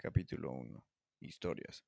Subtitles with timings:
[0.00, 0.84] Capítulo 1.
[1.22, 1.84] Historias.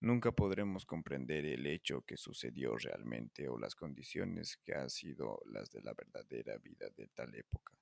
[0.00, 5.70] Nunca podremos comprender el hecho que sucedió realmente o las condiciones que han sido las
[5.70, 7.78] de la verdadera vida de tal época,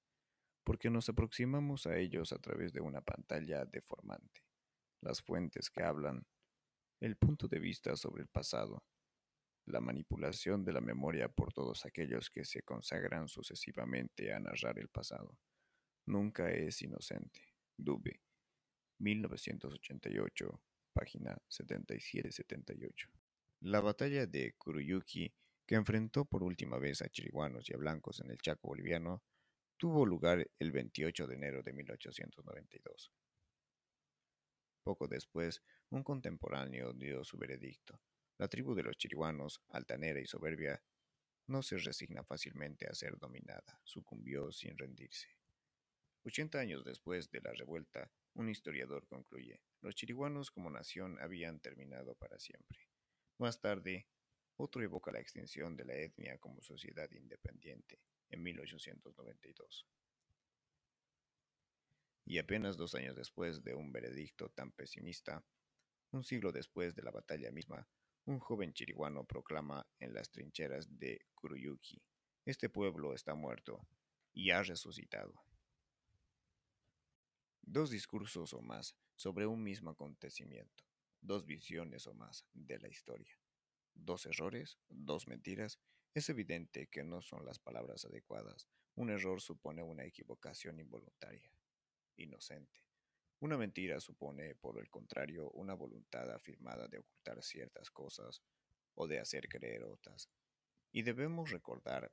[0.64, 4.42] porque nos aproximamos a ellos a través de una pantalla deformante.
[5.00, 6.26] Las fuentes que hablan,
[7.00, 8.84] el punto de vista sobre el pasado,
[9.64, 14.90] la manipulación de la memoria por todos aquellos que se consagran sucesivamente a narrar el
[14.90, 15.38] pasado.
[16.04, 17.54] Nunca es inocente.
[17.78, 18.20] Dube.
[19.00, 23.10] 1988, página 77-78.
[23.60, 25.32] La batalla de Kuruyuki,
[25.66, 29.22] que enfrentó por última vez a chiriguanos y a blancos en el Chaco boliviano,
[29.78, 33.12] tuvo lugar el 28 de enero de 1892.
[34.82, 38.00] Poco después, un contemporáneo dio su veredicto.
[38.36, 40.82] La tribu de los chiriguanos, altanera y soberbia,
[41.46, 45.28] no se resigna fácilmente a ser dominada, sucumbió sin rendirse.
[46.22, 52.14] Ochenta años después de la revuelta, un historiador concluye, los chiriguanos como nación habían terminado
[52.14, 52.88] para siempre.
[53.38, 54.06] Más tarde,
[54.56, 59.86] otro evoca la extinción de la etnia como sociedad independiente, en 1892.
[62.26, 65.44] Y apenas dos años después de un veredicto tan pesimista,
[66.12, 67.88] un siglo después de la batalla misma,
[68.26, 72.02] un joven chiriguano proclama en las trincheras de Kuruyuki,
[72.46, 73.86] este pueblo está muerto
[74.32, 75.49] y ha resucitado.
[77.72, 80.82] Dos discursos o más sobre un mismo acontecimiento,
[81.20, 83.38] dos visiones o más de la historia,
[83.94, 85.78] dos errores, dos mentiras,
[86.12, 88.66] es evidente que no son las palabras adecuadas.
[88.96, 91.48] Un error supone una equivocación involuntaria,
[92.16, 92.80] inocente.
[93.38, 98.42] Una mentira supone, por el contrario, una voluntad afirmada de ocultar ciertas cosas
[98.96, 100.28] o de hacer creer otras.
[100.90, 102.12] Y debemos recordar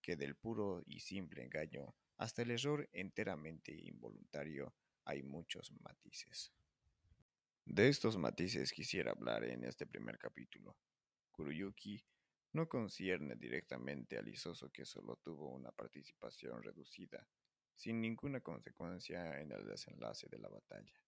[0.00, 4.72] que del puro y simple engaño hasta el error enteramente involuntario
[5.04, 6.52] hay muchos matices.
[7.64, 10.76] De estos matices quisiera hablar en este primer capítulo.
[11.32, 12.00] Kuruyuki
[12.52, 17.26] no concierne directamente al Isoso que solo tuvo una participación reducida,
[17.74, 21.02] sin ninguna consecuencia en el desenlace de la batalla.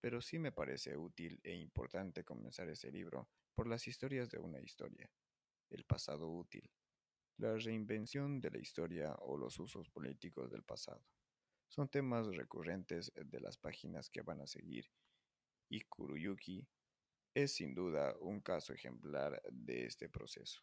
[0.00, 4.60] Pero sí me parece útil e importante comenzar ese libro por las historias de una
[4.60, 5.10] historia,
[5.70, 6.70] el pasado útil,
[7.38, 11.04] la reinvención de la historia o los usos políticos del pasado.
[11.68, 14.90] Son temas recurrentes de las páginas que van a seguir,
[15.68, 16.66] y Kuruyuki
[17.34, 20.60] es sin duda un caso ejemplar de este proceso.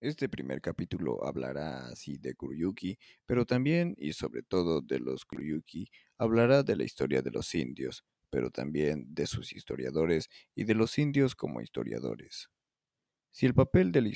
[0.00, 5.90] Este primer capítulo hablará así de Kuruyuki, pero también y sobre todo de los Kuruyuki
[6.18, 10.98] hablará de la historia de los indios, pero también de sus historiadores y de los
[10.98, 12.50] indios como historiadores.
[13.30, 14.06] Si el papel del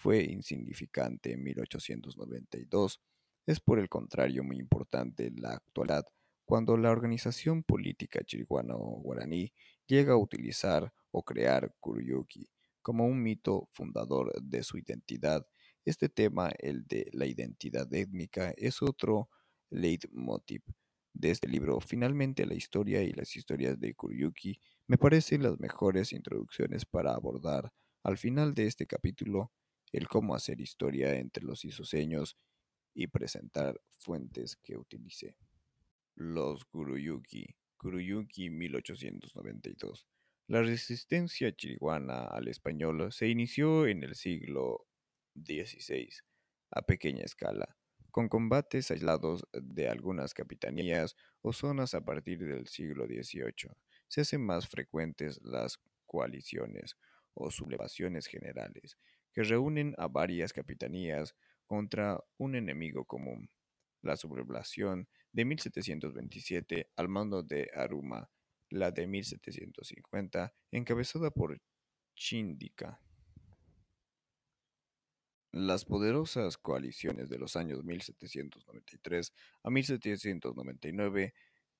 [0.00, 3.02] fue insignificante en 1892,
[3.46, 6.06] es por el contrario muy importante en la actualidad,
[6.46, 9.52] cuando la organización política chiriguano-guaraní
[9.86, 12.48] llega a utilizar o crear Kuruyuki
[12.80, 15.46] como un mito fundador de su identidad.
[15.84, 19.28] Este tema, el de la identidad étnica, es otro
[19.68, 20.62] leitmotiv
[21.12, 21.78] de este libro.
[21.80, 27.70] Finalmente, la historia y las historias de Kuruyuki me parecen las mejores introducciones para abordar
[28.02, 29.52] al final de este capítulo
[29.92, 32.36] el cómo hacer historia entre los isoseños
[32.94, 35.36] y presentar fuentes que utilicé.
[36.14, 40.06] Los Kuruyuki, Kuruyuki 1892.
[40.48, 44.86] La resistencia chiriguana al español se inició en el siglo
[45.34, 46.10] XVI,
[46.72, 47.76] a pequeña escala,
[48.10, 53.70] con combates aislados de algunas capitanías o zonas a partir del siglo XVIII.
[54.08, 56.96] Se hacen más frecuentes las coaliciones
[57.34, 58.98] o sublevaciones generales,
[59.32, 61.34] que reúnen a varias capitanías
[61.66, 63.50] contra un enemigo común.
[64.02, 68.30] La sublevación de 1727 al mando de Aruma,
[68.70, 71.60] la de 1750 encabezada por
[72.14, 73.00] Chindika.
[75.52, 79.32] Las poderosas coaliciones de los años 1793
[79.64, 81.34] a 1799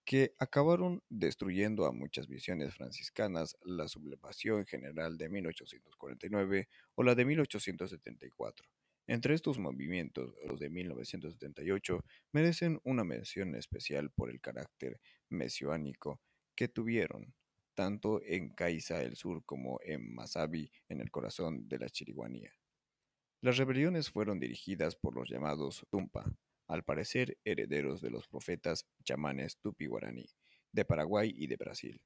[0.05, 7.24] que acabaron destruyendo a muchas misiones franciscanas, la sublevación general de 1849 o la de
[7.24, 8.66] 1874.
[9.07, 16.21] Entre estos movimientos, los de 1978 merecen una mención especial por el carácter mesiánico
[16.54, 17.34] que tuvieron,
[17.74, 22.53] tanto en Caiza el Sur como en Masabi, en el corazón de la chiriguanía.
[23.41, 26.30] Las rebeliones fueron dirigidas por los llamados Tumpa,
[26.71, 30.31] al parecer herederos de los profetas chamanes tupi-guaraní,
[30.72, 32.01] de Paraguay y de Brasil.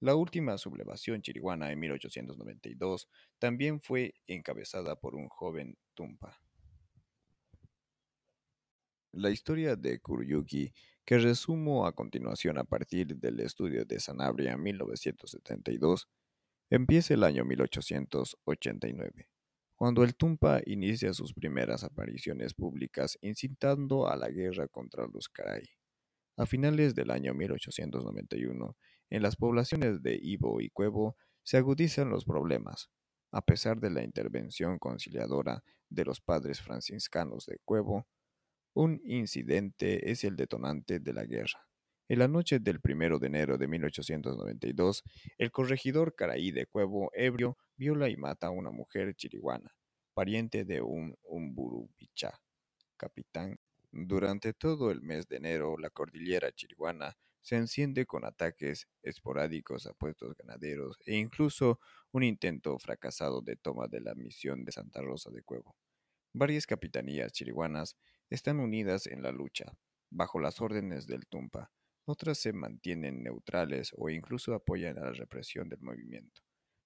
[0.00, 6.40] La última sublevación chiriguana en 1892 también fue encabezada por un joven Tumpa.
[9.12, 10.72] La historia de Kuroyuki,
[11.04, 16.08] que resumo a continuación a partir del estudio de Sanabria 1972,
[16.70, 19.28] empieza el año 1889,
[19.78, 25.62] cuando el Tumpa inicia sus primeras apariciones públicas incitando a la guerra contra los Karai.
[26.36, 28.76] A finales del año 1891,
[29.10, 32.90] en las poblaciones de Ibo y Cuevo se agudizan los problemas.
[33.30, 38.08] A pesar de la intervención conciliadora de los padres franciscanos de Cuevo,
[38.74, 41.67] un incidente es el detonante de la guerra.
[42.10, 45.04] En la noche del 1 de enero de 1892,
[45.36, 49.76] el corregidor Caraí de Cuevo, ebrio, viola y mata a una mujer chiriguana,
[50.14, 52.40] pariente de un Umburubichá,
[52.96, 53.60] capitán.
[53.92, 59.92] Durante todo el mes de enero, la cordillera chiriguana se enciende con ataques esporádicos a
[59.92, 61.78] puestos ganaderos e incluso
[62.12, 65.76] un intento fracasado de toma de la misión de Santa Rosa de Cuevo.
[66.32, 67.98] Varias capitanías chiriguanas
[68.30, 69.76] están unidas en la lucha,
[70.08, 71.70] bajo las órdenes del Tumpa.
[72.10, 76.40] Otras se mantienen neutrales o incluso apoyan a la represión del movimiento.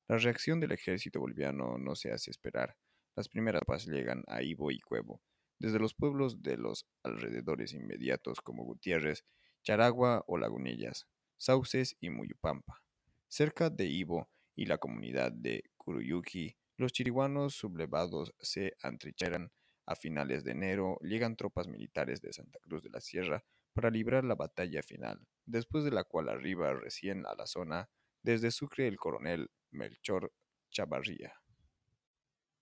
[0.08, 2.76] La reacción del ejército boliviano no se hace esperar.
[3.14, 5.22] Las primeras paz llegan a Ibo y Cuevo,
[5.60, 9.24] desde los pueblos de los alrededores inmediatos como Gutiérrez,
[9.62, 12.82] Charagua o Lagunillas, Sauces y Muyupampa.
[13.28, 19.52] Cerca de Ibo y la comunidad de Curuyuki, los chiriguanos sublevados se antrincheran
[19.86, 24.24] a finales de enero llegan tropas militares de Santa Cruz de la Sierra para librar
[24.24, 27.90] la batalla final, después de la cual arriba recién a la zona
[28.22, 30.32] desde Sucre el coronel Melchor
[30.70, 31.34] Chavarría.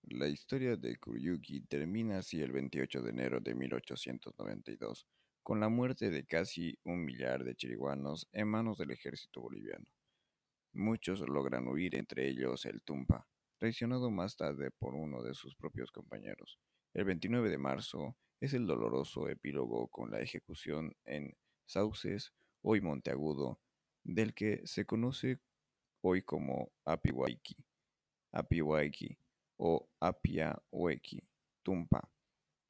[0.03, 5.07] La historia de Kuryuki termina así el 28 de enero de 1892,
[5.43, 9.85] con la muerte de casi un millar de chiriguanos en manos del ejército boliviano.
[10.73, 13.27] Muchos logran huir, entre ellos el Tumpa,
[13.57, 16.59] traicionado más tarde por uno de sus propios compañeros.
[16.93, 22.33] El 29 de marzo es el doloroso epílogo con la ejecución en Sauces,
[22.63, 23.59] hoy Monteagudo,
[24.03, 25.39] del que se conoce
[26.01, 27.55] hoy como Apiwaiki,
[28.31, 29.15] Apiwaiki
[29.57, 31.23] o Apiahueki,
[31.61, 32.09] Tumpa,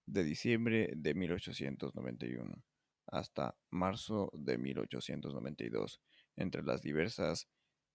[0.06, 2.64] de diciembre de 1891
[3.08, 6.02] hasta marzo de 1892,
[6.36, 7.48] entre las diversas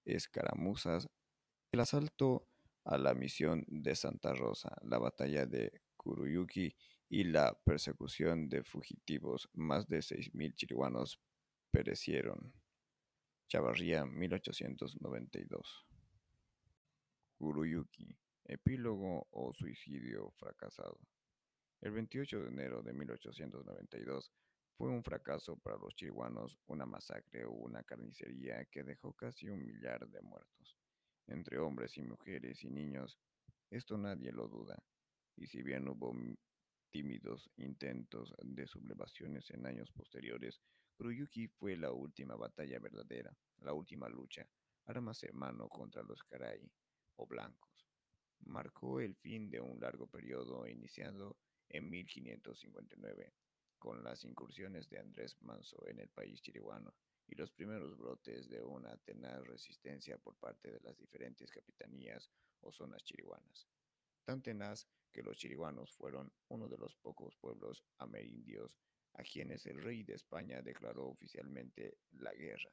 [0.06, 1.10] escaramuzas,
[1.72, 2.48] el asalto
[2.84, 6.74] a la misión de Santa Rosa, la batalla de Kuruyuki
[7.08, 11.20] y la persecución de fugitivos, más de 6.000 chirihuanos
[11.70, 12.52] perecieron.
[13.48, 15.86] Chavarría, 1892.
[17.38, 20.98] Kuruyuki, epílogo o suicidio fracasado.
[21.80, 24.32] El 28 de enero de 1892
[24.76, 29.64] fue un fracaso para los chirihuanos, una masacre o una carnicería que dejó casi un
[29.64, 30.76] millar de muertos,
[31.28, 33.18] entre hombres y mujeres y niños.
[33.70, 34.82] Esto nadie lo duda
[35.36, 36.12] y si bien hubo
[37.56, 40.60] intentos de sublevaciones en años posteriores,
[40.96, 44.48] Kuruyuki fue la última batalla verdadera, la última lucha,
[44.86, 46.70] armas en mano contra los Karai,
[47.16, 47.86] o blancos.
[48.46, 51.36] Marcó el fin de un largo periodo iniciado
[51.68, 53.32] en 1559,
[53.78, 56.94] con las incursiones de Andrés Manso en el país chirihuano
[57.26, 62.72] y los primeros brotes de una tenaz resistencia por parte de las diferentes capitanías o
[62.72, 63.68] zonas chirihuanas.
[64.24, 68.76] Tan tenaz que los chiriguanos fueron uno de los pocos pueblos amerindios
[69.14, 72.70] a quienes el rey de España declaró oficialmente la guerra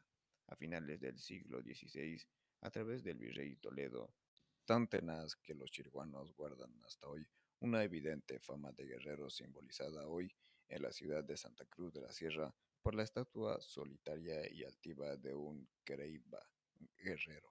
[0.48, 2.22] a finales del siglo XVI
[2.60, 4.13] a través del virrey Toledo,
[4.65, 7.25] tan tenaz que los chiriguanos guardan hasta hoy
[7.62, 10.29] una evidente fama de guerreros simbolizada hoy
[10.68, 15.15] en la ciudad de Santa Cruz de la Sierra por la estatua solitaria y altiva
[15.15, 16.46] de un Creiba
[16.98, 17.50] guerrero.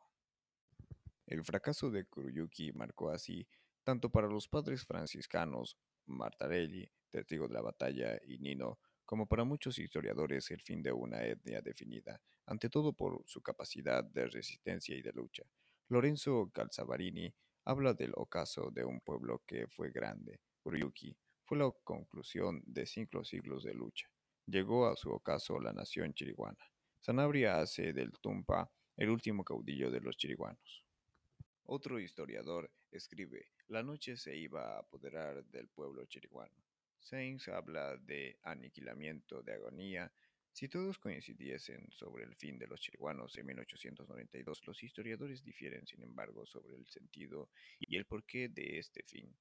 [1.24, 3.48] El fracaso de Kuruyuki marcó así
[3.84, 9.78] tanto para los padres franciscanos, Martarelli, testigo de la batalla, y Nino, como para muchos
[9.78, 15.02] historiadores el fin de una etnia definida, ante todo por su capacidad de resistencia y
[15.02, 15.44] de lucha.
[15.88, 17.32] Lorenzo Calzavarini
[17.64, 20.40] habla del ocaso de un pueblo que fue grande.
[20.64, 24.08] Uruyuki fue la conclusión de cinco siglos de lucha.
[24.46, 26.64] Llegó a su ocaso la nación chiriguana.
[27.00, 30.84] Sanabria hace del Tumpa el último caudillo de los chiriguanos.
[31.64, 36.54] Otro historiador escribe, la noche se iba a apoderar del pueblo chiriguano.
[36.98, 40.12] Sainz habla de aniquilamiento, de agonía.
[40.52, 46.02] Si todos coincidiesen sobre el fin de los chiriguanos en 1892, los historiadores difieren, sin
[46.02, 49.34] embargo, sobre el sentido y el porqué de este fin.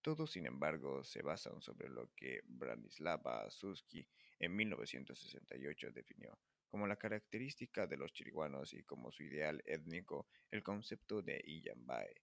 [0.00, 4.06] Todos, sin embargo, se basan sobre lo que Branislava Suski
[4.38, 6.38] en 1968 definió
[6.72, 12.14] como la característica de los chiriguanos y como su ideal étnico el concepto de Iyambae,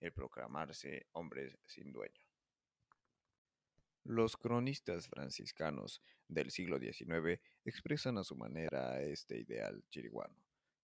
[0.00, 2.28] el proclamarse hombres sin dueño.
[4.04, 10.34] Los cronistas franciscanos del siglo XIX expresan a su manera este ideal chiriguano.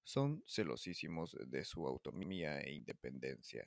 [0.03, 3.67] Son celosísimos de su autonomía e independencia.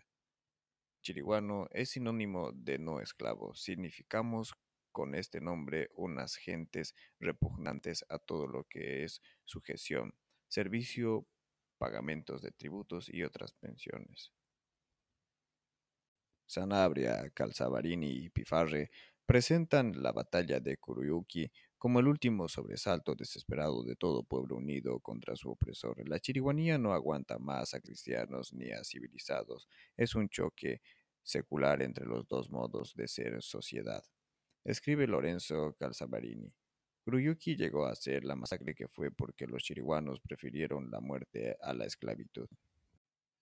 [1.02, 3.56] Chiriguano es sinónimo de no esclavo.
[3.56, 4.54] Significamos
[4.92, 10.14] con este nombre unas gentes repugnantes a todo lo que es sujeción,
[10.48, 11.26] servicio,
[11.78, 14.37] pagamentos de tributos y otras pensiones.
[16.48, 18.90] Sanabria, Calzavarini y Pifarre
[19.26, 25.36] presentan la batalla de Kuruyuki como el último sobresalto desesperado de todo pueblo unido contra
[25.36, 26.08] su opresor.
[26.10, 29.68] La chiriguanía no aguanta más a cristianos ni a civilizados.
[29.96, 30.82] Es un choque
[31.22, 34.04] secular entre los dos modos de ser sociedad.
[34.64, 36.52] Escribe Lorenzo Calzavarini.
[37.04, 41.74] Kuruyuki llegó a ser la masacre que fue porque los chiriguanos prefirieron la muerte a
[41.74, 42.48] la esclavitud.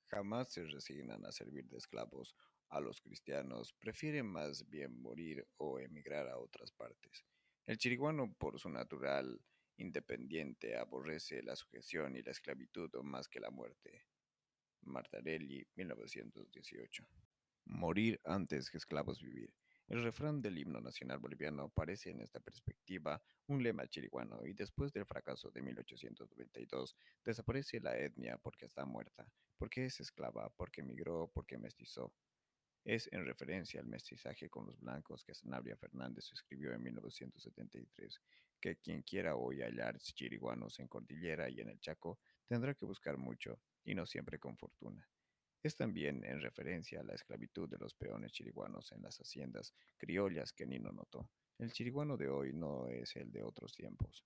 [0.07, 2.35] Jamás se resignan a servir de esclavos
[2.75, 7.25] a los cristianos prefieren más bien morir o emigrar a otras partes.
[7.65, 9.41] El chiriguano, por su natural
[9.77, 14.03] independiente, aborrece la sujeción y la esclavitud más que la muerte.
[14.81, 17.07] Martarelli, 1918.
[17.67, 19.53] Morir antes que esclavos vivir.
[19.87, 24.91] El refrán del himno nacional boliviano aparece en esta perspectiva un lema chiriguano y después
[24.91, 31.31] del fracaso de 1892 desaparece la etnia porque está muerta, porque es esclava, porque emigró,
[31.33, 32.11] porque mestizó.
[32.85, 38.21] Es en referencia al mestizaje con los blancos que Sanabria Fernández escribió en 1973,
[38.61, 43.17] que quien quiera hoy hallar chiriguanos en Cordillera y en el Chaco tendrá que buscar
[43.17, 45.09] mucho, y no siempre con fortuna.
[45.63, 50.53] Es también en referencia a la esclavitud de los peones chiriguanos en las haciendas criollas
[50.53, 51.27] que Nino notó.
[51.57, 54.23] El chiriguano de hoy no es el de otros tiempos.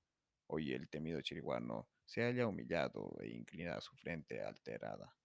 [0.47, 5.15] Hoy el temido chiriguano se halla humillado e inclina su frente alterada.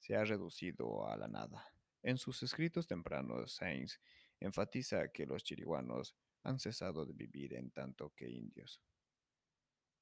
[0.00, 1.75] Se ha reducido a la nada.
[2.06, 3.98] En sus escritos tempranos, Sainz
[4.38, 8.80] enfatiza que los chiriguanos han cesado de vivir en tanto que indios,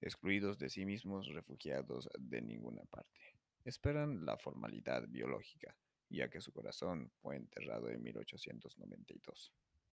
[0.02, 3.23] excluidos de sí mismos, refugiados de ninguna parte.
[3.64, 5.78] Esperan la formalidad biológica,
[6.11, 9.54] ya que su corazón fue enterrado en 1892.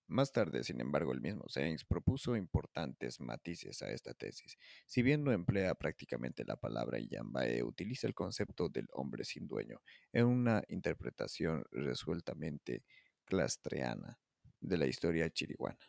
[0.07, 4.57] Más tarde, sin embargo, el mismo Sainz propuso importantes matices a esta tesis.
[4.85, 9.81] Si bien no emplea prácticamente la palabra Yambae, utiliza el concepto del hombre sin dueño
[10.13, 12.83] en una interpretación resueltamente
[13.25, 14.19] clastreana
[14.59, 15.79] de la historia chiriguana.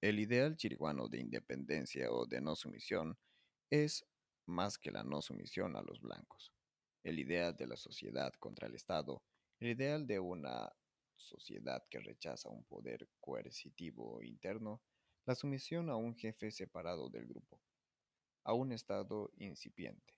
[0.00, 3.18] El ideal chiriguano de independencia o de no sumisión
[3.68, 4.06] es
[4.46, 6.54] más que la no sumisión a los blancos.
[7.02, 9.22] El ideal de la sociedad contra el Estado,
[9.60, 10.72] el ideal de una
[11.18, 14.82] sociedad que rechaza un poder coercitivo interno,
[15.26, 17.60] la sumisión a un jefe separado del grupo,
[18.44, 20.14] a un estado incipiente.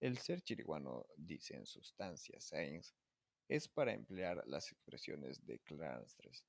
[0.00, 2.94] El ser chiriguano, dice en sustancia Sainz,
[3.48, 6.44] es para emplear las expresiones de Clanstres.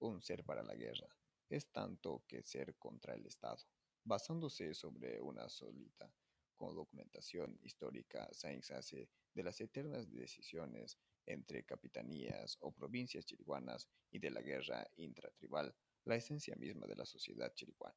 [0.00, 1.08] Un ser para la guerra
[1.48, 3.64] es tanto que ser contra el Estado.
[4.04, 6.12] Basándose sobre una sólida
[6.56, 14.18] con documentación histórica, Sainz hace de las eternas decisiones entre capitanías o provincias chiriguanas y
[14.18, 17.96] de la guerra intratribal, la esencia misma de la sociedad chiriguana.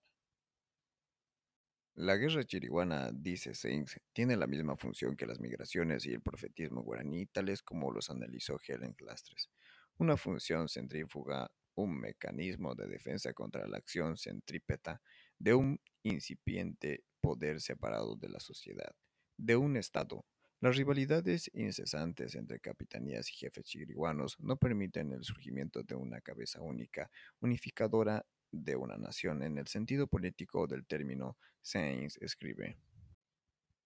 [1.95, 6.83] La guerra chiriguana, dice Sainz, tiene la misma función que las migraciones y el profetismo
[6.83, 9.49] guaraní, tales como los analizó Helen Clastres.
[9.97, 15.01] Una función centrífuga, un mecanismo de defensa contra la acción centrípeta
[15.37, 18.95] de un incipiente poder separado de la sociedad,
[19.37, 20.25] de un Estado
[20.61, 26.61] las rivalidades incesantes entre capitanías y jefes chiriguanos no permiten el surgimiento de una cabeza
[26.61, 32.77] única, unificadora de una nación en el sentido político del término, Sainz escribe.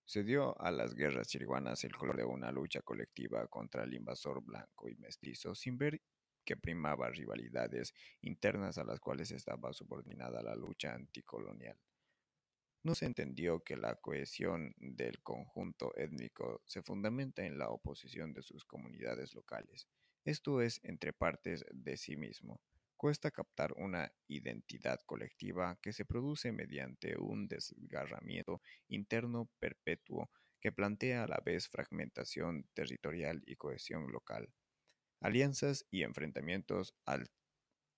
[0.03, 4.43] Se dio a las guerras chiriguanas el color de una lucha colectiva contra el invasor
[4.43, 6.01] blanco y mestizo, sin ver
[6.43, 11.77] que primaba rivalidades internas a las cuales estaba subordinada la lucha anticolonial
[12.85, 18.43] no se entendió que la cohesión del conjunto étnico se fundamenta en la oposición de
[18.43, 19.87] sus comunidades locales,
[20.23, 22.61] esto es, entre partes de sí mismo.
[22.95, 30.29] Cuesta captar una identidad colectiva que se produce mediante un desgarramiento interno perpetuo
[30.61, 34.53] que plantea a la vez fragmentación territorial y cohesión local,
[35.21, 36.95] alianzas y enfrentamientos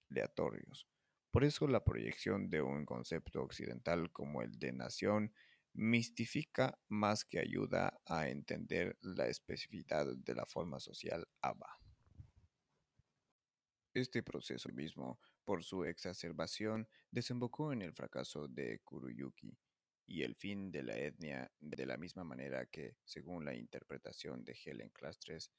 [0.10, 0.88] aleatorios
[1.31, 5.34] por eso la proyección de un concepto occidental como el de nación
[5.74, 11.79] mistifica más que ayuda a entender la especificidad de la forma social ABA.
[13.93, 19.57] Este proceso mismo, por su exacerbación, desembocó en el fracaso de Kuruyuki
[20.07, 24.57] y el fin de la etnia de la misma manera que, según la interpretación de
[24.63, 25.51] Helen Clastres,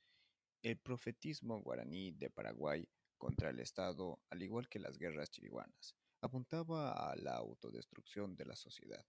[0.62, 7.10] el profetismo guaraní de Paraguay contra el Estado, al igual que las guerras chiriguanas, apuntaba
[7.10, 9.04] a la autodestrucción de la sociedad.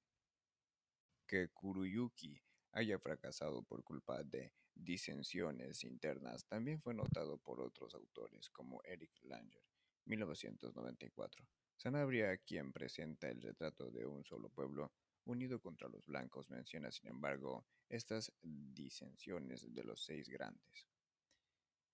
[1.25, 8.49] Que Kuruyuki haya fracasado por culpa de disensiones internas también fue notado por otros autores
[8.49, 9.63] como Eric Langer,
[10.05, 11.47] 1994.
[11.75, 14.91] Sanabria, quien presenta el retrato de un solo pueblo
[15.25, 20.87] unido contra los blancos, menciona sin embargo estas disensiones de los seis grandes.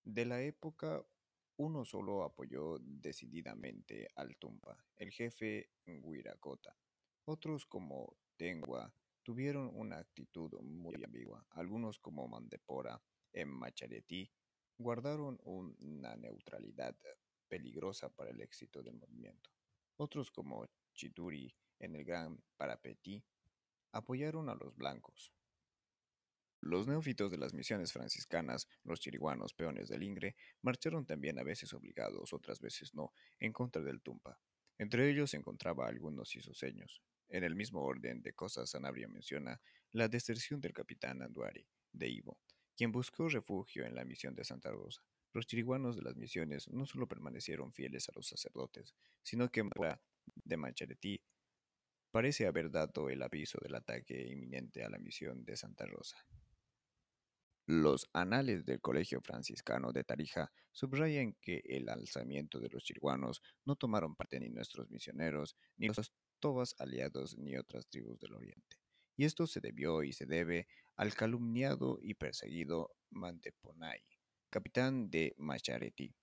[0.02, 1.04] De la época,
[1.58, 6.76] uno solo apoyó decididamente al Tumpa, el jefe Huiracota.
[7.24, 11.46] Otros como Tengua tuvieron una actitud muy ambigua.
[11.50, 13.00] Algunos como Mandepora
[13.32, 14.30] en Macharetí
[14.78, 16.96] guardaron una neutralidad
[17.48, 19.50] peligrosa para el éxito del movimiento.
[19.96, 23.24] Otros como Chituri en el Gran Parapetí
[23.92, 25.32] apoyaron a los blancos.
[26.66, 31.72] Los neófitos de las misiones franciscanas, los chiriguanos peones del Ingre, marcharon también a veces
[31.72, 34.40] obligados, otras veces no, en contra del Tumpa.
[34.76, 39.60] Entre ellos se encontraba algunos isoseños, en el mismo orden de cosas, Sanabria menciona
[39.92, 42.38] la deserción del capitán Anduari, de Ivo,
[42.76, 45.02] quien buscó refugio en la misión de Santa Rosa.
[45.32, 49.70] Los chiriguanos de las misiones no solo permanecieron fieles a los sacerdotes, sino que en
[50.44, 51.22] de Mancharetí
[52.10, 56.16] parece haber dado el aviso del ataque inminente a la misión de Santa Rosa.
[57.68, 63.74] Los anales del Colegio Franciscano de Tarija subrayan que el alzamiento de los chiriguanos no
[63.74, 68.78] tomaron parte ni nuestros misioneros ni los tobas aliados ni otras tribus del oriente.
[69.16, 74.00] Y esto se debió y se debe al calumniado y perseguido Manteponay,
[74.48, 76.14] capitán de Machareti,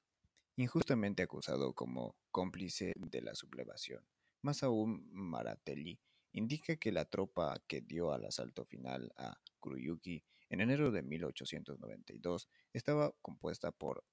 [0.55, 4.07] injustamente acusado como cómplice de la sublevación.
[4.43, 5.99] Más aún, Maratelli
[6.31, 10.23] indica que la tropa que dio al asalto final a Kuruyuki
[10.53, 14.05] en enero de 1892 estaba compuesta por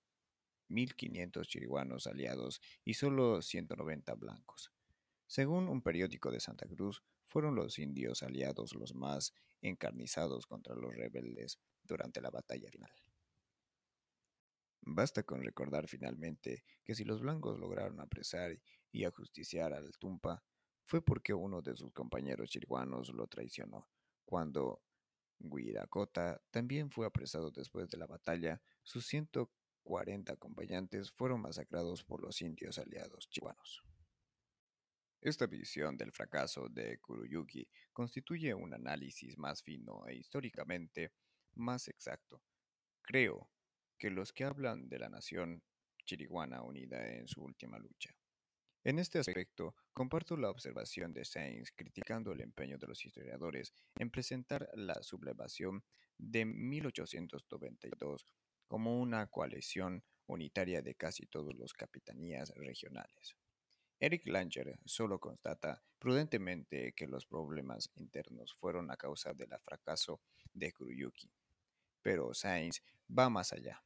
[0.70, 4.72] 1.500 chiriguanos aliados y solo 190 blancos.
[5.26, 10.96] Según un periódico de Santa Cruz, fueron los indios aliados los más encarnizados contra los
[10.96, 12.90] rebeldes durante la batalla final.
[14.80, 18.58] Basta con recordar finalmente que si los blancos lograron apresar
[18.90, 20.42] y ajusticiar al Tumpa,
[20.86, 23.90] fue porque uno de sus compañeros chiriguanos lo traicionó.
[24.24, 24.80] Cuando
[25.40, 32.40] Guiracota también fue apresado después de la batalla, sus 140 acompañantes fueron masacrados por los
[32.42, 33.82] indios aliados chiriguanos.
[35.22, 41.12] Esta visión del fracaso de Kuruyuki constituye un análisis más fino e históricamente
[41.54, 42.42] más exacto.
[43.02, 43.50] Creo
[43.98, 45.62] que los que hablan de la nación
[46.06, 48.14] chiriguana unida en su última lucha.
[48.82, 54.10] En este aspecto, comparto la observación de Sainz criticando el empeño de los historiadores en
[54.10, 55.84] presentar la sublevación
[56.16, 58.26] de 1892
[58.66, 63.36] como una coalición unitaria de casi todas las capitanías regionales.
[63.98, 70.22] Eric Langer solo constata prudentemente que los problemas internos fueron a causa del fracaso
[70.54, 71.30] de Kuruyuki,
[72.00, 73.82] pero Sainz va más allá.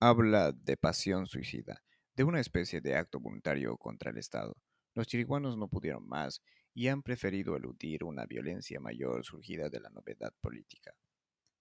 [0.00, 4.56] Habla de pasión suicida, de una especie de acto voluntario contra el Estado.
[4.94, 6.42] Los chiriguanos no pudieron más
[6.74, 10.94] y han preferido eludir una violencia mayor surgida de la novedad política.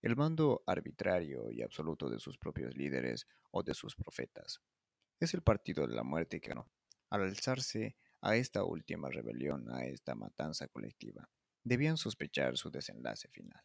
[0.02, 4.60] El mando arbitrario y absoluto de sus propios líderes o de sus profetas
[5.20, 6.70] es el partido de la muerte que ganó.
[7.10, 11.30] Al alzarse a esta última rebelión, a esta matanza colectiva,
[11.64, 13.62] debían sospechar su desenlace final.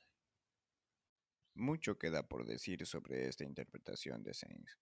[1.55, 4.79] Mucho queda por decir sobre esta interpretación de Sainz,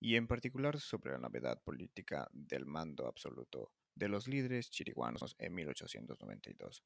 [0.00, 5.54] y en particular sobre la novedad política del mando absoluto de los líderes chiriguanos en
[5.54, 6.82] 1892.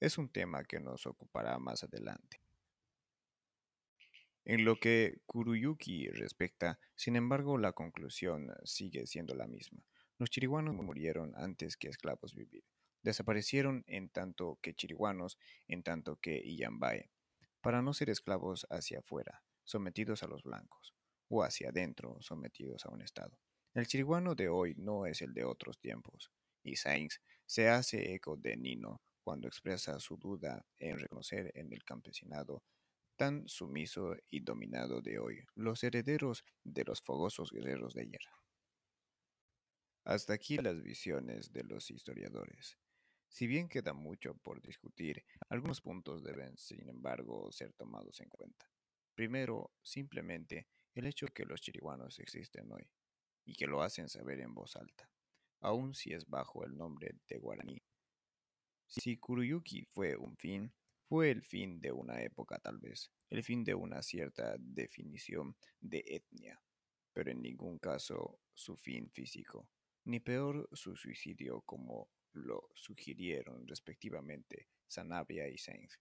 [0.00, 2.40] Es un tema que nos ocupará más adelante.
[4.44, 9.82] En lo que Kuruyuki respecta, sin embargo, la conclusión sigue siendo la misma.
[10.18, 12.64] Los chiriguanos murieron antes que esclavos vivir.
[13.02, 17.10] Desaparecieron en tanto que chiriguanos, en tanto que Iyambae,
[17.60, 20.93] para no ser esclavos hacia afuera, sometidos a los blancos,
[21.34, 23.36] o hacia adentro, sometidos a un Estado.
[23.74, 26.30] El chiriguano de hoy no es el de otros tiempos,
[26.62, 31.82] y Sainz se hace eco de Nino cuando expresa su duda en reconocer en el
[31.82, 32.62] campesinado
[33.16, 38.22] tan sumiso y dominado de hoy, los herederos de los fogosos guerreros de ayer.
[40.04, 42.78] Hasta aquí las visiones de los historiadores.
[43.28, 48.70] Si bien queda mucho por discutir, algunos puntos deben, sin embargo, ser tomados en cuenta.
[49.14, 52.88] Primero, simplemente el hecho que los chiriguanos existen hoy,
[53.44, 55.10] y que lo hacen saber en voz alta,
[55.60, 57.82] aun si es bajo el nombre de guaraní.
[58.86, 60.72] Si Kuruyuki fue un fin,
[61.08, 66.04] fue el fin de una época tal vez, el fin de una cierta definición de
[66.06, 66.60] etnia.
[67.12, 69.68] pero en ningún caso su fin físico,
[70.04, 76.00] ni peor su suicidio como lo sugirieron respectivamente Sanabria y Sainz.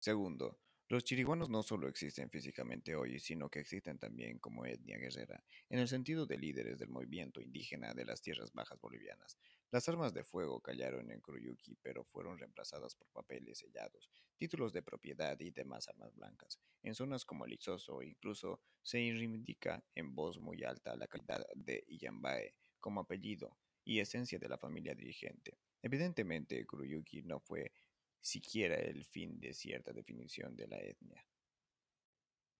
[0.00, 0.58] Segundo,
[0.90, 5.78] los chiriguanos no solo existen físicamente hoy, sino que existen también como etnia guerrera, en
[5.78, 9.38] el sentido de líderes del movimiento indígena de las tierras bajas bolivianas.
[9.70, 14.82] Las armas de fuego callaron en Cruyuki, pero fueron reemplazadas por papeles sellados, títulos de
[14.82, 16.58] propiedad y demás armas blancas.
[16.82, 21.84] En zonas como el Ixoso incluso se reivindica en voz muy alta la calidad de
[21.86, 25.56] Iyambae como apellido y esencia de la familia dirigente.
[25.82, 27.70] Evidentemente, Kuruyuki no fue
[28.20, 31.26] siquiera el fin de cierta definición de la etnia.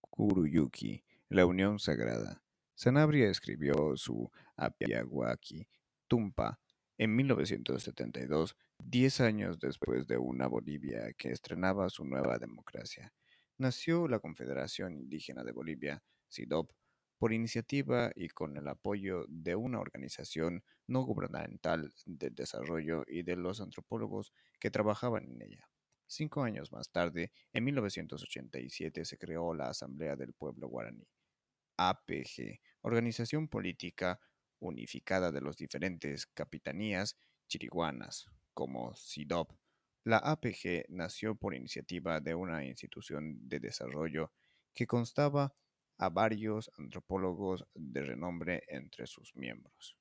[0.01, 2.43] Kuruyuki, la unión sagrada.
[2.75, 5.67] Sanabria escribió su Apiaguaki
[6.07, 6.59] Tumpa
[6.97, 13.13] en 1972, diez años después de una Bolivia que estrenaba su nueva democracia.
[13.57, 16.71] Nació la Confederación Indígena de Bolivia, SIDOP,
[17.21, 23.35] por iniciativa y con el apoyo de una organización no gubernamental de desarrollo y de
[23.35, 25.69] los antropólogos que trabajaban en ella.
[26.07, 31.07] Cinco años más tarde, en 1987, se creó la Asamblea del Pueblo Guaraní,
[31.77, 34.19] APG, organización política
[34.57, 39.51] unificada de las diferentes capitanías chiriguanas, como SIDOP.
[40.05, 44.31] La APG nació por iniciativa de una institución de desarrollo
[44.73, 45.53] que constaba
[45.97, 49.97] a varios antropólogos de renombre entre sus miembros.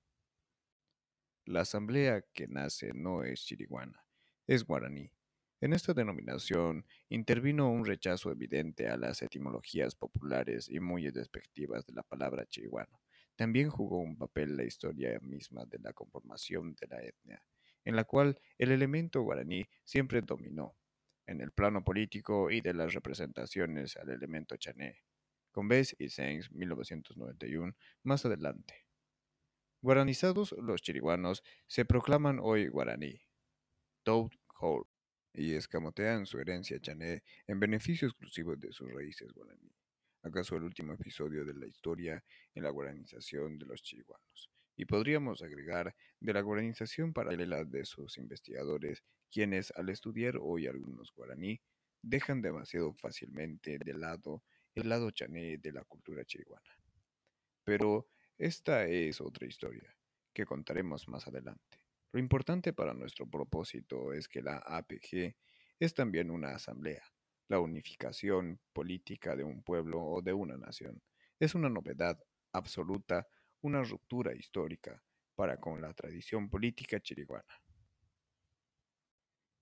[1.45, 4.05] La asamblea que nace no es chiriguana,
[4.47, 5.13] es guaraní.
[5.61, 11.93] En esta denominación intervino un rechazo evidente a las etimologías populares y muy despectivas de
[11.93, 13.01] la palabra chiriguano.
[13.37, 17.45] También jugó un papel la historia misma de la conformación de la etnia,
[17.85, 20.77] en la cual el elemento guaraní siempre dominó,
[21.27, 25.05] en el plano político y de las representaciones al elemento chané,
[25.51, 28.87] con Bess y Sainz 1991 más adelante.
[29.83, 33.23] Guaranizados, los chiriguanos se proclaman hoy guaraní,
[34.03, 34.89] Toad Hole,
[35.33, 39.73] y escamotean su herencia chané en beneficio exclusivo de sus raíces guaraní.
[40.23, 42.23] ¿Acaso el último episodio de la historia
[42.55, 44.51] en la guaranización de los chiriguanos?
[44.77, 51.13] Y podríamos agregar de la guaranización paralela de sus investigadores, quienes al estudiar hoy algunos
[51.15, 51.61] guaraní,
[52.03, 54.43] dejan demasiado fácilmente de lado
[54.75, 56.77] el lado chané de la cultura chiriguana.
[57.65, 59.97] Pero esta es otra historia
[60.33, 61.79] que contaremos más adelante.
[62.13, 65.37] Lo importante para nuestro propósito es que la APG
[65.79, 67.05] es también una asamblea,
[67.49, 71.03] la unificación política de un pueblo o de una nación.
[71.39, 72.19] Es una novedad
[72.53, 73.29] absoluta,
[73.61, 75.03] una ruptura histórica
[75.35, 77.63] para con la tradición política chiriguana.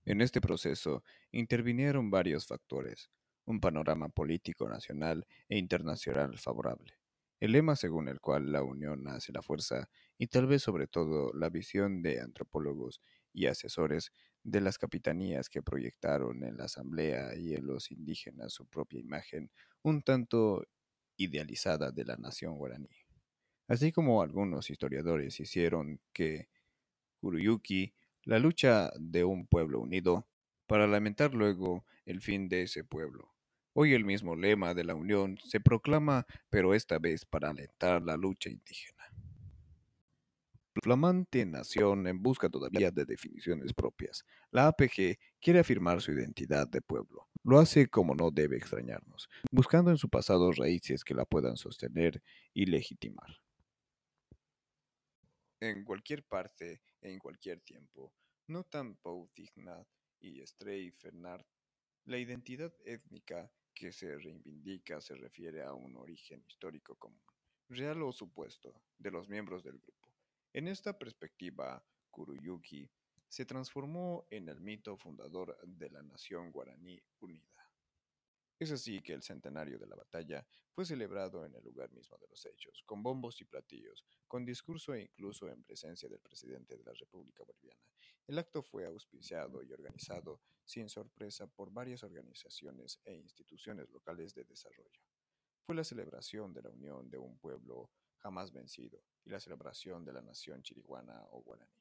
[0.05, 3.11] En este proceso intervinieron varios factores,
[3.49, 6.93] un panorama político nacional e internacional favorable,
[7.41, 11.33] el lema según el cual la unión hace la fuerza y tal vez sobre todo
[11.33, 13.01] la visión de antropólogos
[13.33, 18.67] y asesores de las capitanías que proyectaron en la asamblea y en los indígenas su
[18.67, 19.51] propia imagen
[19.83, 20.67] un tanto
[21.17, 22.91] idealizada de la nación guaraní.
[23.67, 26.49] Así como algunos historiadores hicieron que
[27.21, 30.29] Kuruyuki, la lucha de un pueblo unido,
[30.67, 33.38] para lamentar luego el fin de ese pueblo,
[33.81, 38.17] Hoy el mismo lema de la Unión se proclama, pero esta vez para alentar la
[38.17, 39.05] lucha indígena.
[40.83, 44.25] Flamante nación en busca todavía de definiciones propias.
[44.51, 47.29] La APG quiere afirmar su identidad de pueblo.
[47.45, 52.21] Lo hace como no debe extrañarnos, buscando en su pasado raíces que la puedan sostener
[52.53, 53.41] y legitimar.
[55.61, 58.13] En cualquier parte, en cualquier tiempo,
[58.49, 58.99] no tan
[59.37, 59.87] Dignat
[60.19, 61.47] y Stray Fernard,
[62.07, 67.23] la identidad étnica que se reivindica se refiere a un origen histórico común,
[67.69, 70.09] real o supuesto, de los miembros del grupo.
[70.53, 72.91] En esta perspectiva, Kuruyuki
[73.29, 77.71] se transformó en el mito fundador de la nación guaraní unida.
[78.59, 82.27] Es así que el centenario de la batalla fue celebrado en el lugar mismo de
[82.27, 86.83] los hechos, con bombos y platillos, con discurso e incluso en presencia del presidente de
[86.83, 87.81] la República Boliviana.
[88.29, 94.45] El acto fue auspiciado y organizado sin sorpresa por varias organizaciones e instituciones locales de
[94.45, 95.01] desarrollo.
[95.65, 100.13] Fue la celebración de la unión de un pueblo jamás vencido y la celebración de
[100.13, 101.73] la nación chiriguana o guaraní.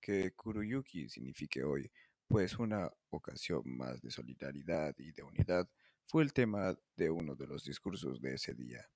[0.00, 1.90] Que Kuruyuki signifique hoy
[2.28, 5.68] pues una ocasión más de solidaridad y de unidad
[6.04, 8.88] fue el tema de uno de los discursos de ese día.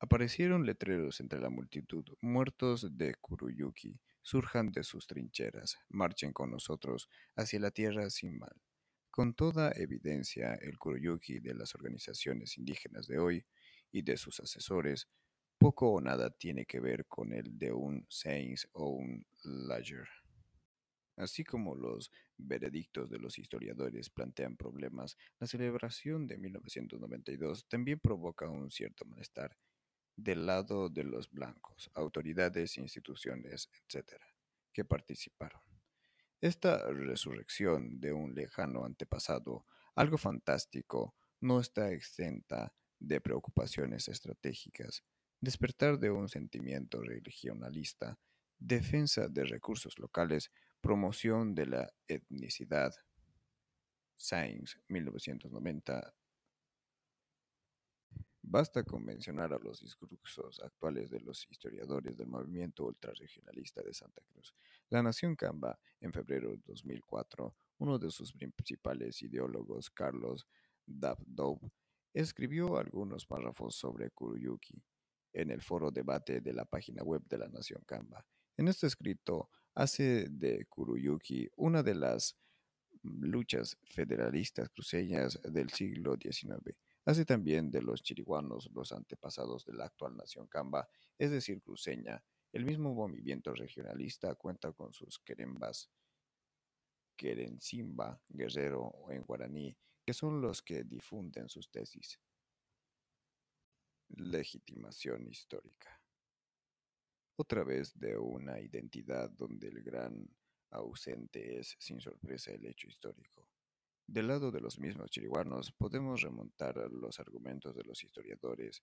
[0.00, 7.08] Aparecieron letreros entre la multitud, muertos de Kuruyuki, surjan de sus trincheras, marchen con nosotros
[7.36, 8.56] hacia la tierra sin mal.
[9.10, 13.44] Con toda evidencia, el Kuruyuki de las organizaciones indígenas de hoy
[13.92, 15.08] y de sus asesores,
[15.58, 20.08] poco o nada tiene que ver con el de un Sainz o un Lager.
[21.16, 28.48] Así como los veredictos de los historiadores plantean problemas, la celebración de 1992 también provoca
[28.48, 29.56] un cierto malestar
[30.16, 34.20] del lado de los blancos, autoridades, instituciones, etc.,
[34.72, 35.60] que participaron.
[36.40, 45.04] Esta resurrección de un lejano antepasado, algo fantástico, no está exenta de preocupaciones estratégicas,
[45.40, 48.18] despertar de un sentimiento regionalista,
[48.58, 50.50] defensa de recursos locales,
[50.80, 52.94] promoción de la etnicidad.
[54.16, 56.14] Sainz, 1990.
[58.46, 64.22] Basta con mencionar a los discursos actuales de los historiadores del movimiento ultrarregionalista de Santa
[64.30, 64.54] Cruz.
[64.90, 70.46] La Nación Camba, en febrero de 2004, uno de sus principales ideólogos, Carlos
[70.86, 71.58] Dabdov,
[72.12, 74.80] escribió algunos párrafos sobre Kuruyuki
[75.32, 78.24] en el foro debate de la página web de la Nación Camba.
[78.58, 82.36] En este escrito hace de Kuruyuki una de las
[83.02, 86.76] luchas federalistas cruceñas del siglo XIX.
[87.06, 90.88] Hace también de los chiriguanos los antepasados de la actual nación Camba,
[91.18, 92.24] es decir, cruceña.
[92.50, 95.90] El mismo movimiento regionalista cuenta con sus querembas,
[97.16, 102.18] querencimba, guerrero o en guaraní, que son los que difunden sus tesis.
[104.08, 106.00] Legitimación histórica.
[107.36, 110.28] Otra vez de una identidad donde el gran
[110.70, 113.48] ausente es, sin sorpresa, el hecho histórico.
[114.06, 118.82] Del lado de los mismos chiriguanos podemos remontar los argumentos de los historiadores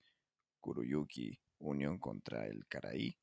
[0.60, 3.18] Kuruyuki, unión contra el Caraí.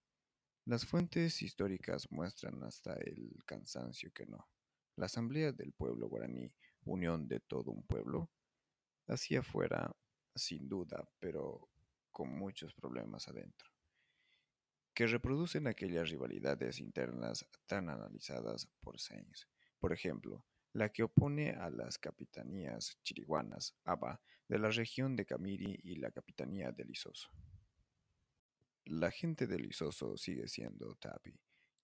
[0.65, 4.49] Las fuentes históricas muestran hasta el cansancio que no.
[4.97, 6.53] La Asamblea del Pueblo Guaraní,
[6.85, 8.31] unión de todo un pueblo,
[9.09, 9.95] hacia afuera,
[10.35, 11.69] sin duda, pero
[12.13, 13.71] con muchos problemas adentro,
[14.95, 19.49] que reproducen aquellas rivalidades internas tan analizadas por Sainz.
[19.79, 25.79] Por ejemplo, la que opone a las capitanías chiriguanas, Aba, de la región de Camiri
[25.83, 27.31] y la capitanía de Lisoso.
[28.85, 31.39] La gente de Lisoso sigue siendo Tapi,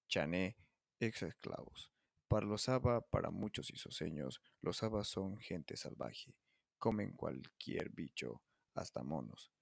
[0.09, 0.57] Chané,
[1.01, 1.91] ex esclavos.
[2.29, 6.35] Para los Aba, para muchos isoseños, los Aba son gente salvaje,
[6.79, 8.43] comen cualquier bicho,
[8.75, 9.53] hasta monos.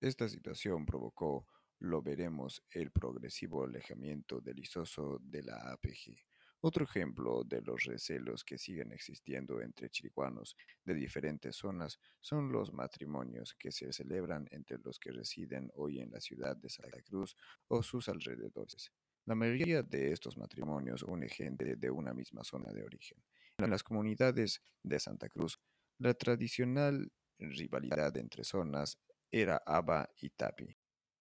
[0.00, 1.46] Esta situación provocó,
[1.78, 6.16] lo veremos, el progresivo alejamiento del Isoso de la APG.
[6.66, 12.72] Otro ejemplo de los recelos que siguen existiendo entre chiriguanos de diferentes zonas son los
[12.72, 17.36] matrimonios que se celebran entre los que residen hoy en la ciudad de Santa Cruz
[17.68, 18.90] o sus alrededores.
[19.26, 23.22] La mayoría de estos matrimonios une gente de una misma zona de origen.
[23.58, 25.60] En las comunidades de Santa Cruz,
[25.98, 28.98] la tradicional rivalidad entre zonas
[29.30, 30.74] era Aba y Tapi.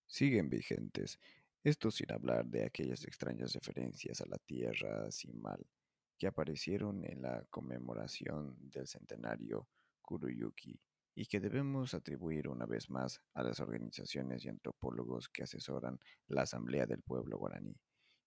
[0.08, 1.20] Siguen vigentes,
[1.64, 5.66] esto sin hablar de aquellas extrañas referencias a la tierra sin mal
[6.18, 9.68] que aparecieron en la conmemoración del centenario
[10.02, 10.80] Kuruyuki
[11.16, 16.42] y que debemos atribuir una vez más a las organizaciones y antropólogos que asesoran la
[16.42, 17.76] Asamblea del Pueblo Guaraní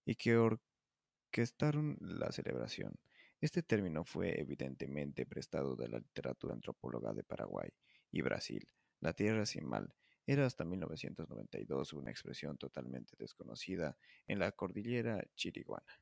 [0.04, 2.94] y que orquestaron la celebración.
[3.40, 7.68] Este término fue evidentemente prestado de la literatura antropóloga de Paraguay
[8.10, 8.66] y Brasil,
[9.00, 9.92] la tierra sin mal
[10.26, 16.00] era hasta 1992 una expresión totalmente desconocida en la cordillera chiriguana.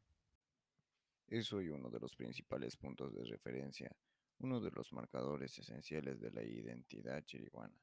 [1.27, 3.95] Es hoy uno de los principales puntos de referencia,
[4.39, 7.79] uno de los marcadores esenciales de la identidad chiriguana,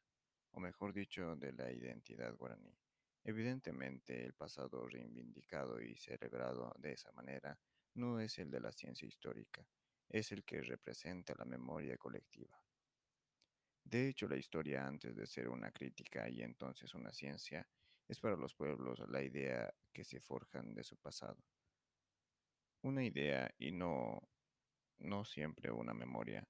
[0.51, 2.75] o mejor dicho, de la identidad guaraní.
[3.23, 7.57] Evidentemente, el pasado reivindicado y celebrado de esa manera
[7.93, 9.63] no es el de la ciencia histórica,
[10.09, 12.59] es el que representa la memoria colectiva.
[13.83, 17.67] De hecho, la historia, antes de ser una crítica y entonces una ciencia,
[18.07, 21.37] es para los pueblos la idea que se forjan de su pasado.
[22.83, 24.21] Una idea y no,
[24.99, 26.47] no siempre una memoria.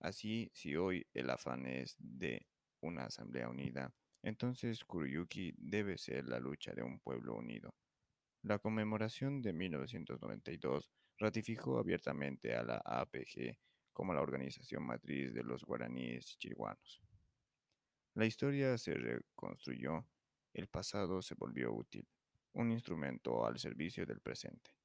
[0.00, 2.46] Así, si hoy el afán es de
[2.80, 7.74] una asamblea unida, entonces Kuruyuki debe ser la lucha de un pueblo unido.
[8.42, 13.56] La conmemoración de 1992 ratificó abiertamente a la APG
[13.92, 17.02] como la organización matriz de los guaraníes chiriguanos.
[18.14, 20.06] La historia se reconstruyó,
[20.52, 22.06] el pasado se volvió útil,
[22.52, 24.76] un instrumento al servicio del presente,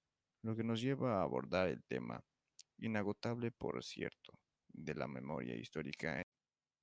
[0.42, 2.24] lo que nos lleva a abordar el tema,
[2.78, 6.24] inagotable por cierto, de la memoria histórica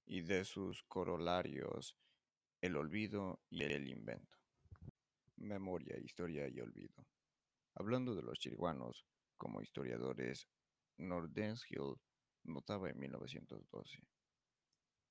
[0.07, 1.97] y de sus corolarios,
[2.61, 4.39] el olvido y el invento.
[5.37, 7.07] Memoria, historia y olvido.
[7.75, 9.07] Hablando de los chiriguanos
[9.37, 10.47] como historiadores,
[10.99, 11.99] Nordenskiöld
[12.45, 14.07] notaba en 1912.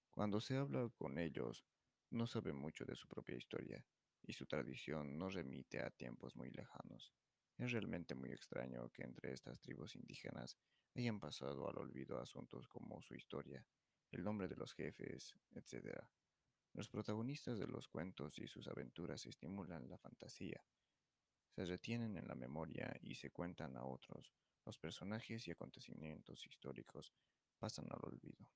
[0.10, 1.66] Cuando se habla con ellos,
[2.12, 3.84] no saben mucho de su propia historia
[4.22, 7.14] y su tradición no remite a tiempos muy lejanos.
[7.58, 10.58] Es realmente muy extraño que entre estas tribus indígenas
[10.96, 13.66] hayan pasado al olvido asuntos como su historia,
[14.12, 16.00] el nombre de los jefes, etc.
[16.74, 20.64] Los protagonistas de los cuentos y sus aventuras estimulan la fantasía,
[21.56, 24.34] se retienen en la memoria y se cuentan a otros.
[24.66, 27.14] Los personajes y acontecimientos históricos
[27.58, 28.48] pasan al olvido.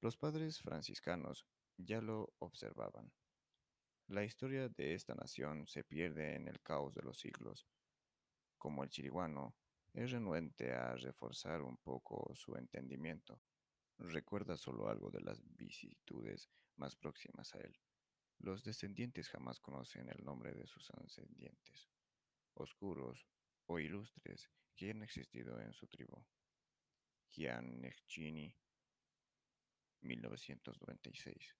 [0.00, 3.12] Los padres franciscanos ya lo observaban.
[4.08, 7.66] La historia de esta nación se pierde en el caos de los siglos.
[8.56, 9.54] Como el chiriguano,
[9.92, 13.40] es renuente a reforzar un poco su entendimiento.
[13.98, 17.78] Recuerda solo algo de las vicisitudes más próximas a él.
[18.38, 21.88] Los descendientes jamás conocen el nombre de sus ascendientes,
[22.54, 23.26] oscuros
[23.68, 26.24] o ilustres, que han existido en su tribu.
[27.30, 28.54] Giannecchini,
[30.00, 31.56] 1996.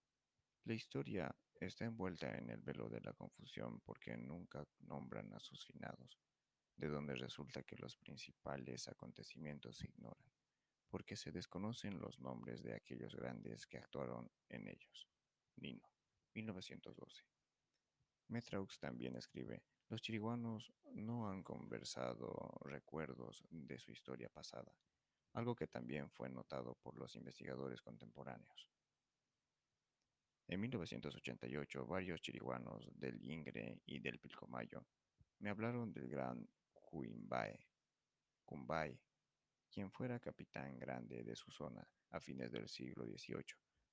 [0.64, 5.66] La historia está envuelta en el velo de la confusión porque nunca nombran a sus
[5.66, 6.18] finados,
[6.76, 10.32] de donde resulta que los principales acontecimientos se ignoran,
[10.88, 15.08] porque se desconocen los nombres de aquellos grandes que actuaron en ellos.
[15.56, 15.88] Nino.
[16.34, 17.24] 1912.
[18.28, 24.72] Metraux también escribe, los chiriguanos no han conversado recuerdos de su historia pasada,
[25.32, 28.68] algo que también fue notado por los investigadores contemporáneos.
[30.46, 34.86] En 1988, varios chiriguanos del Ingre y del Pilcomayo
[35.40, 36.48] me hablaron del gran
[38.44, 38.98] Cumbay,
[39.70, 43.44] quien fuera capitán grande de su zona a fines del siglo XVIII.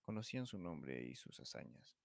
[0.01, 1.95] Conocían su nombre y sus hazañas,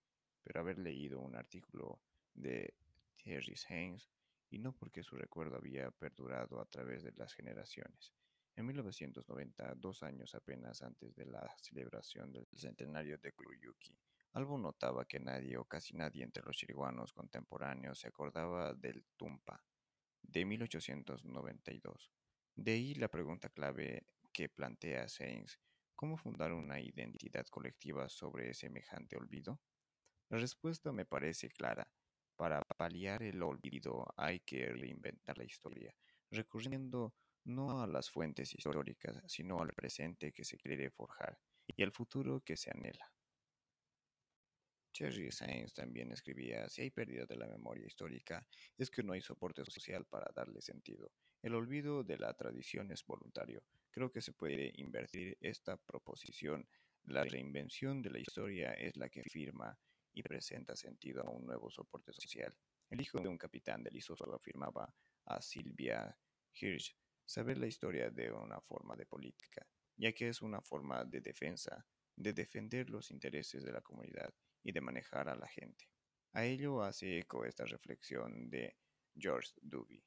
[0.42, 2.00] pero haber leído un artículo
[2.34, 2.74] de
[3.16, 4.10] Thierry Haynes
[4.50, 8.12] y no porque su recuerdo había perdurado a través de las generaciones.
[8.56, 13.96] En 1990, dos años apenas antes de la celebración del centenario de Kuruyuki,
[14.32, 19.60] Albo notaba que nadie o casi nadie entre los chiriguanos contemporáneos se acordaba del Tumpa
[20.22, 22.12] de 1892.
[22.54, 25.58] De ahí la pregunta clave que plantea Haynes,
[25.96, 29.60] ¿cómo fundar una identidad colectiva sobre semejante olvido?
[30.28, 31.90] La respuesta me parece clara.
[32.40, 35.94] Para paliar el olvido hay que reinventar la historia,
[36.30, 37.12] recurriendo
[37.44, 42.40] no a las fuentes históricas, sino al presente que se quiere forjar y al futuro
[42.40, 43.12] que se anhela.
[44.90, 48.46] Cherry Sainz también escribía, si hay pérdida de la memoria histórica,
[48.78, 51.12] es que no hay soporte social para darle sentido.
[51.42, 53.62] El olvido de la tradición es voluntario.
[53.90, 56.66] Creo que se puede invertir esta proposición.
[57.02, 59.78] La reinvención de la historia es la que firma
[60.12, 62.54] y presenta sentido a un nuevo soporte social.
[62.88, 64.92] El hijo de un capitán del ISOSO afirmaba
[65.26, 66.16] a Silvia
[66.52, 71.20] Hirsch saber la historia de una forma de política, ya que es una forma de
[71.20, 75.88] defensa, de defender los intereses de la comunidad y de manejar a la gente.
[76.32, 78.76] A ello hace eco esta reflexión de
[79.16, 80.04] George Duby.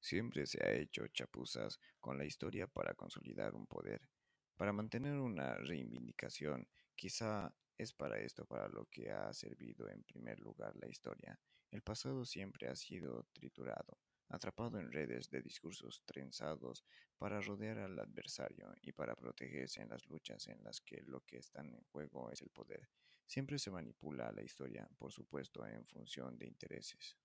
[0.00, 4.08] Siempre se ha hecho chapuzas con la historia para consolidar un poder,
[4.56, 10.40] para mantener una reivindicación, quizá es para esto para lo que ha servido en primer
[10.40, 11.38] lugar la historia.
[11.70, 16.84] El pasado siempre ha sido triturado, atrapado en redes de discursos trenzados
[17.18, 21.38] para rodear al adversario y para protegerse en las luchas en las que lo que
[21.38, 22.88] está en juego es el poder.
[23.26, 27.16] Siempre se manipula la historia, por supuesto, en función de intereses.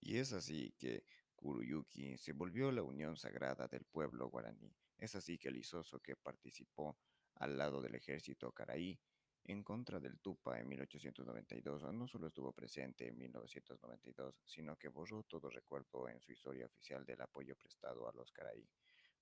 [0.00, 1.04] Y es así que
[1.36, 4.74] Kuruyuki se volvió la unión sagrada del pueblo guaraní.
[4.98, 6.98] Es así que el Isoso, que participó
[7.36, 8.98] al lado del ejército caraí
[9.44, 15.22] en contra del Tupa en 1892, no solo estuvo presente en 1992, sino que borró
[15.22, 18.68] todo recuerdo en su historia oficial del apoyo prestado a los caraí.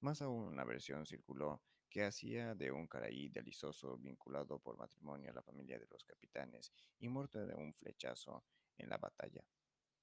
[0.00, 5.30] Más aún, una versión circuló que hacía de un caraí del Isoso vinculado por matrimonio
[5.30, 8.44] a la familia de los capitanes y muerto de un flechazo
[8.78, 9.44] en la batalla,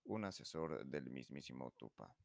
[0.06, 2.16] un asesor del mismísimo Tupa.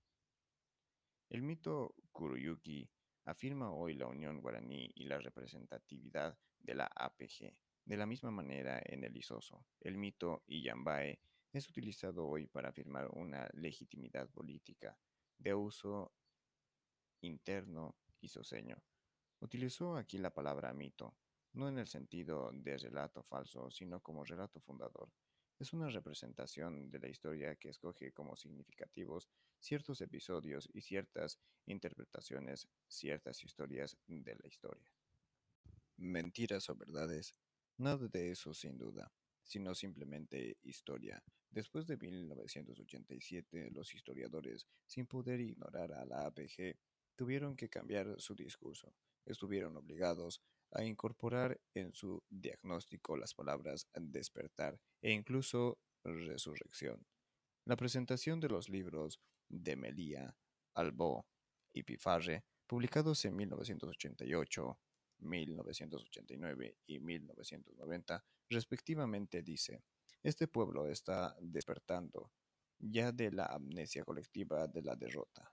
[1.29, 2.89] El mito Kuruyuki
[3.29, 7.53] afirma hoy la unión guaraní y la representatividad de la APG.
[7.85, 11.21] De la misma manera, en el Isoso, el mito Iyambae
[11.53, 14.99] es utilizado hoy para afirmar una legitimidad política
[15.37, 16.15] de uso
[17.21, 18.83] interno isoseño.
[19.41, 21.15] Utilizó aquí la palabra mito,
[21.53, 25.11] no en el sentido de relato falso, sino como relato fundador.
[25.59, 29.29] Es una representación de la historia que escoge como significativos
[29.61, 34.91] ciertos episodios y ciertas interpretaciones, ciertas historias de la historia.
[35.97, 37.35] Mentiras o verdades,
[37.77, 41.23] nada de eso sin duda, sino simplemente historia.
[41.51, 46.77] Después de 1987, los historiadores, sin poder ignorar a la APG,
[47.17, 48.95] tuvieron que cambiar su discurso.
[49.25, 50.41] Estuvieron obligados
[50.71, 57.07] a incorporar en su diagnóstico las palabras despertar e incluso resurrección.
[57.65, 60.37] La presentación de los libros de Melía,
[60.75, 61.27] Albó
[61.73, 64.79] y Pifarre, publicados en 1988,
[65.21, 69.83] 1989 y 1990, respectivamente, dice,
[70.23, 72.31] este pueblo está despertando
[72.79, 75.53] ya de la amnesia colectiva de la derrota.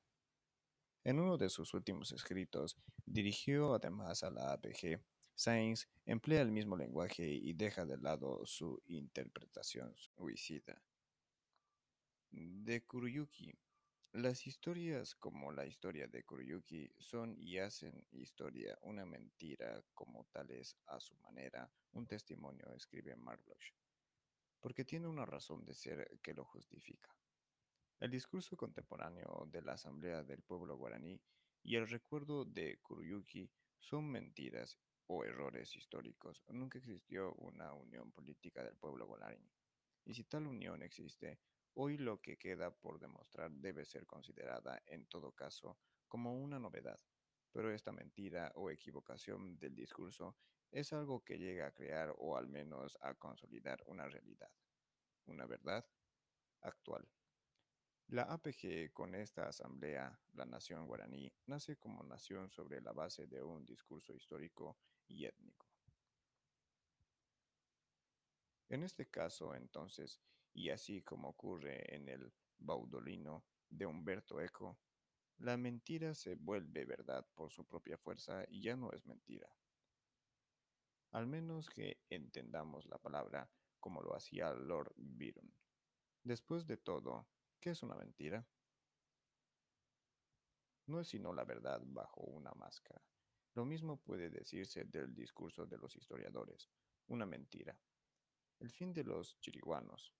[1.03, 4.99] En uno de sus últimos escritos, dirigió además a la APG,
[5.35, 10.81] Sainz emplea el mismo lenguaje y deja de lado su interpretación suicida.
[12.31, 13.53] De Kuruyuki.
[14.15, 20.77] Las historias como la historia de Kuruyuki son y hacen historia una mentira como tales
[20.85, 23.73] a su manera, un testimonio, escribe Marlowe,
[24.61, 27.13] porque tiene una razón de ser que lo justifica.
[27.99, 31.19] El discurso contemporáneo de la Asamblea del Pueblo Guaraní
[31.61, 36.41] y el recuerdo de Kuruyuki son mentiras o errores históricos.
[36.47, 39.51] Nunca existió una unión política del pueblo guaraní.
[40.05, 41.37] Y si tal unión existe,
[41.75, 46.99] hoy lo que queda por demostrar debe ser considerada, en todo caso, como una novedad.
[47.51, 50.35] Pero esta mentira o equivocación del discurso
[50.71, 54.51] es algo que llega a crear o al menos a consolidar una realidad,
[55.25, 55.85] una verdad
[56.61, 57.07] actual.
[58.09, 63.41] La APG con esta asamblea, la nación guaraní, nace como nación sobre la base de
[63.41, 65.65] un discurso histórico y étnico.
[68.69, 70.19] En este caso, entonces,
[70.55, 74.79] y así como ocurre en el Baudolino de Humberto Eco,
[75.37, 79.47] la mentira se vuelve verdad por su propia fuerza y ya no es mentira.
[81.11, 85.53] Al menos que entendamos la palabra como lo hacía Lord Byron.
[86.23, 87.27] Después de todo,
[87.65, 88.47] ¿Qué es una mentira?
[90.85, 93.01] No es sino la verdad bajo una máscara.
[93.55, 96.69] Lo mismo puede decirse del discurso de los historiadores,
[97.07, 97.75] una mentira.
[98.59, 100.13] El fin de los chiriguanos,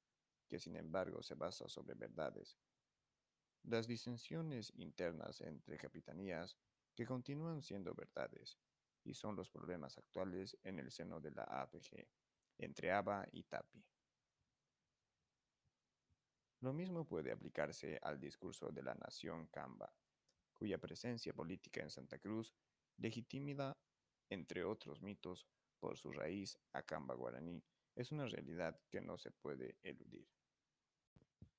[0.47, 2.57] que sin embargo se basa sobre verdades.
[3.63, 6.57] Las disensiones internas entre capitanías
[6.93, 8.57] que continúan siendo verdades
[9.03, 12.07] y son los problemas actuales en el seno de la APG,
[12.57, 13.83] entre ABA y TAPI.
[16.61, 19.93] Lo mismo puede aplicarse al discurso de la nación Camba,
[20.53, 22.53] cuya presencia política en Santa Cruz
[22.97, 23.77] legitimida,
[24.29, 25.45] entre otros mitos,
[25.79, 27.63] por su raíz a Camba guaraní,
[27.95, 30.34] es una realidad que no se puede eludir.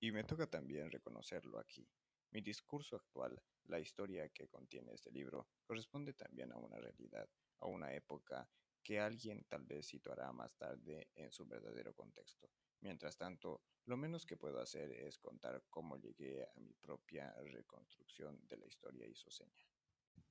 [0.01, 1.88] Y me toca también reconocerlo aquí.
[2.30, 7.28] Mi discurso actual, la historia que contiene este libro, corresponde también a una realidad,
[7.61, 8.49] a una época
[8.82, 12.51] que alguien tal vez situará más tarde en su verdadero contexto.
[12.80, 18.47] Mientras tanto, lo menos que puedo hacer es contar cómo llegué a mi propia reconstrucción
[18.47, 19.66] de la historia isoseña.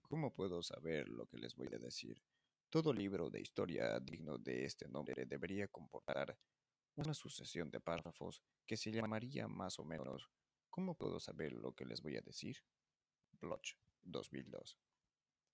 [0.02, 2.22] ¿Cómo puedo saber lo que les voy a decir?
[2.70, 6.38] Todo libro de historia digno de este nombre debería comportar
[6.96, 10.30] una sucesión de párrafos que se llamaría más o menos
[10.76, 12.58] ¿Cómo puedo saber lo que les voy a decir?
[13.40, 14.78] Bloch, 2002.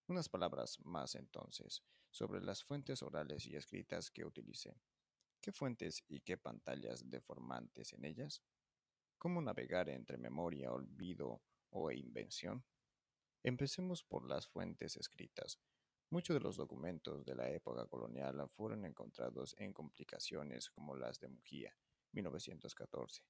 [0.08, 4.82] Unas palabras más entonces sobre las fuentes orales y escritas que utilicé.
[5.40, 8.42] ¿Qué fuentes y qué pantallas deformantes en ellas?
[9.20, 12.66] ¿Cómo navegar entre memoria, olvido o invención?
[13.44, 15.60] Empecemos por las fuentes escritas.
[16.12, 21.30] Muchos de los documentos de la época colonial fueron encontrados en complicaciones como las de
[21.30, 21.74] Mujía,
[22.12, 23.24] 1914,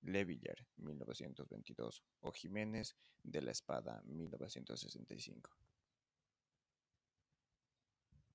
[0.00, 5.50] Levillar, 1922, o Jiménez de la Espada, 1965.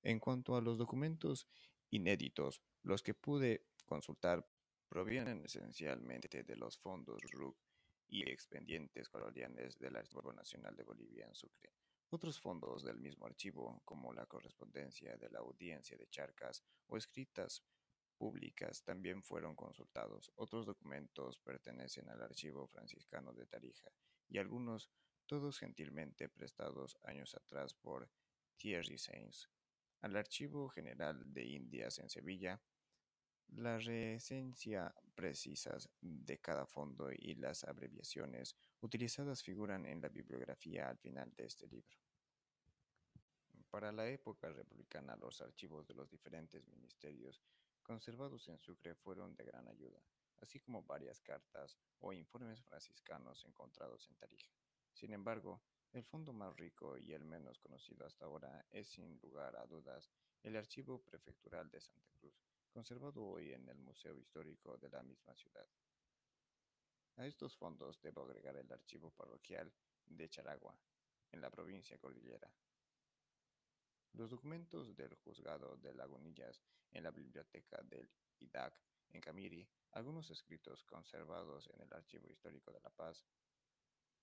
[0.04, 1.48] En cuanto a los documentos
[1.90, 4.48] inéditos, los que pude consultar
[4.88, 7.56] provienen esencialmente de los fondos RUC
[8.06, 11.72] y expedientes coloniales del Archivo Nacional de Bolivia en Sucre.
[12.14, 17.64] Otros fondos del mismo archivo, como la correspondencia de la audiencia de Charcas o escritas
[18.16, 20.30] públicas, también fueron consultados.
[20.36, 23.90] Otros documentos pertenecen al Archivo Franciscano de Tarija
[24.28, 24.92] y algunos,
[25.26, 28.08] todos gentilmente prestados años atrás por
[28.58, 29.50] Thierry Sainz,
[30.00, 32.62] al Archivo General de Indias en Sevilla,
[33.48, 40.98] la resencia precisas de cada fondo y las abreviaciones utilizadas figuran en la bibliografía al
[40.98, 42.03] final de este libro.
[43.74, 47.42] Para la época republicana, los archivos de los diferentes ministerios
[47.82, 50.00] conservados en Sucre fueron de gran ayuda,
[50.40, 54.52] así como varias cartas o informes franciscanos encontrados en Tarija.
[54.92, 55.60] Sin embargo,
[55.92, 60.08] el fondo más rico y el menos conocido hasta ahora es sin lugar a dudas
[60.44, 65.34] el Archivo Prefectural de Santa Cruz, conservado hoy en el Museo Histórico de la misma
[65.34, 65.66] ciudad.
[67.16, 69.72] A estos fondos debo agregar el Archivo Parroquial
[70.06, 70.78] de Charagua,
[71.32, 72.48] en la provincia cordillera.
[74.14, 76.62] Los documentos del juzgado de Lagunillas
[76.92, 78.08] en la biblioteca del
[78.38, 78.72] IDAC
[79.10, 83.26] en Camiri, algunos escritos conservados en el Archivo Histórico de La Paz,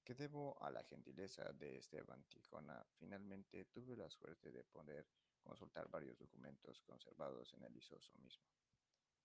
[0.06, 5.10] que debo a la gentileza de Esteban Tijona, finalmente tuve la suerte de poder
[5.44, 8.46] consultar varios documentos conservados en el ISOSO mismo,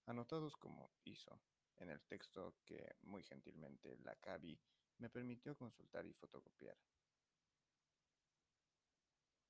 [0.07, 1.41] anotados como ISO,
[1.77, 4.59] en el texto que muy gentilmente la CABI
[4.99, 6.77] me permitió consultar y fotocopiar.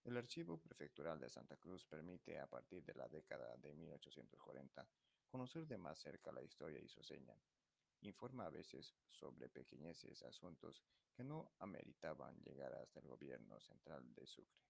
[0.06, 4.88] El Archivo Prefectural de Santa Cruz permite, a partir de la década de 1840,
[5.26, 7.36] conocer de más cerca la historia isoseña.
[8.02, 14.28] Informa a veces sobre pequeñeces asuntos que no ameritaban llegar hasta el gobierno central de
[14.28, 14.62] Sucre.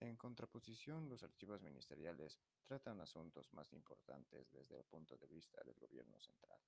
[0.00, 5.78] En contraposición, los archivos ministeriales tratan asuntos más importantes desde el punto de vista del
[5.78, 6.58] gobierno central.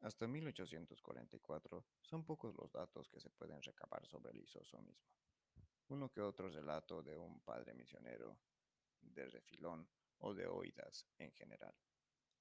[0.00, 5.12] Hasta 1844 son pocos los datos que se pueden recabar sobre el Isoso mismo.
[5.88, 8.38] Uno que otro relato de un padre misionero,
[9.00, 9.86] de refilón
[10.18, 11.74] o de oídas en general,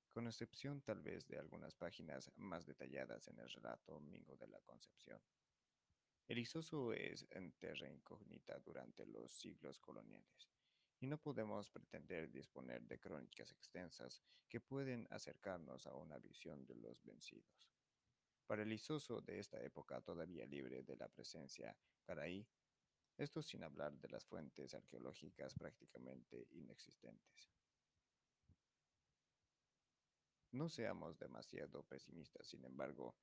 [0.09, 4.61] con excepción tal vez de algunas páginas más detalladas en el relato Mingo de la
[4.61, 5.21] Concepción.
[6.27, 10.49] El Isoso es en terra incógnita durante los siglos coloniales
[10.99, 16.75] y no podemos pretender disponer de crónicas extensas que pueden acercarnos a una visión de
[16.75, 17.71] los vencidos.
[18.45, 22.47] Para el Isoso de esta época todavía libre de la presencia caraí,
[23.17, 27.51] esto sin hablar de las fuentes arqueológicas prácticamente inexistentes.
[30.51, 33.15] No seamos demasiado pesimistas, sin embargo,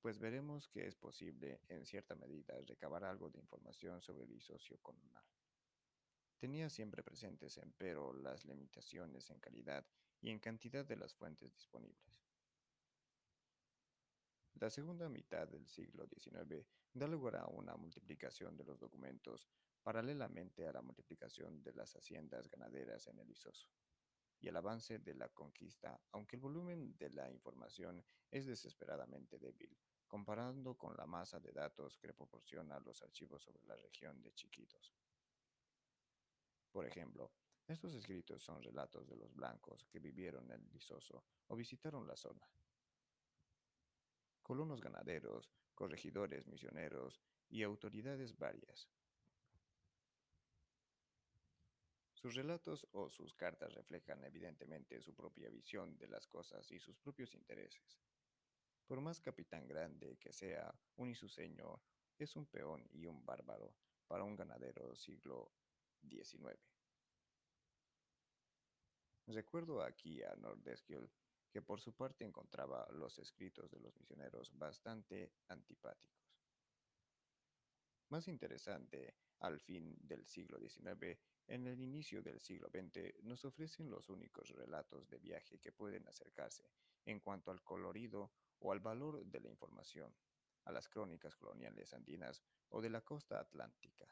[0.00, 4.78] pues veremos que es posible, en cierta medida, recabar algo de información sobre el isocio
[4.80, 5.24] colonial.
[6.42, 9.86] Tenía siempre presentes, empero, las limitaciones en calidad
[10.20, 12.20] y en cantidad de las fuentes disponibles.
[14.54, 19.46] La segunda mitad del siglo XIX da lugar a una multiplicación de los documentos
[19.84, 23.68] paralelamente a la multiplicación de las haciendas ganaderas en el Isoso
[24.40, 29.78] y el avance de la conquista, aunque el volumen de la información es desesperadamente débil,
[30.08, 34.92] comparando con la masa de datos que proporciona los archivos sobre la región de Chiquitos.
[36.72, 37.30] Por ejemplo,
[37.68, 42.16] estos escritos son relatos de los blancos que vivieron en el Lisoso o visitaron la
[42.16, 42.48] zona.
[44.42, 48.88] Colonos ganaderos, corregidores misioneros y autoridades varias.
[52.14, 56.96] Sus relatos o sus cartas reflejan evidentemente su propia visión de las cosas y sus
[56.96, 58.00] propios intereses.
[58.86, 61.82] Por más capitán grande que sea, un isuseño
[62.18, 63.74] es un peón y un bárbaro
[64.06, 65.52] para un ganadero siglo
[66.02, 66.58] 19.
[69.26, 71.10] Recuerdo aquí a Nordesquiel
[71.50, 76.32] que por su parte encontraba los escritos de los misioneros bastante antipáticos.
[78.08, 83.90] Más interesante, al fin del siglo XIX, en el inicio del siglo XX, nos ofrecen
[83.90, 86.70] los únicos relatos de viaje que pueden acercarse,
[87.04, 90.14] en cuanto al colorido o al valor de la información,
[90.64, 94.06] a las crónicas coloniales andinas o de la costa atlántica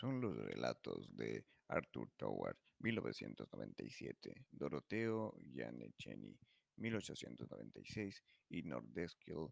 [0.00, 6.38] son los relatos de Arthur Toward, 1997, Doroteo Giannicheni,
[6.76, 9.48] 1896 y Nordeskill,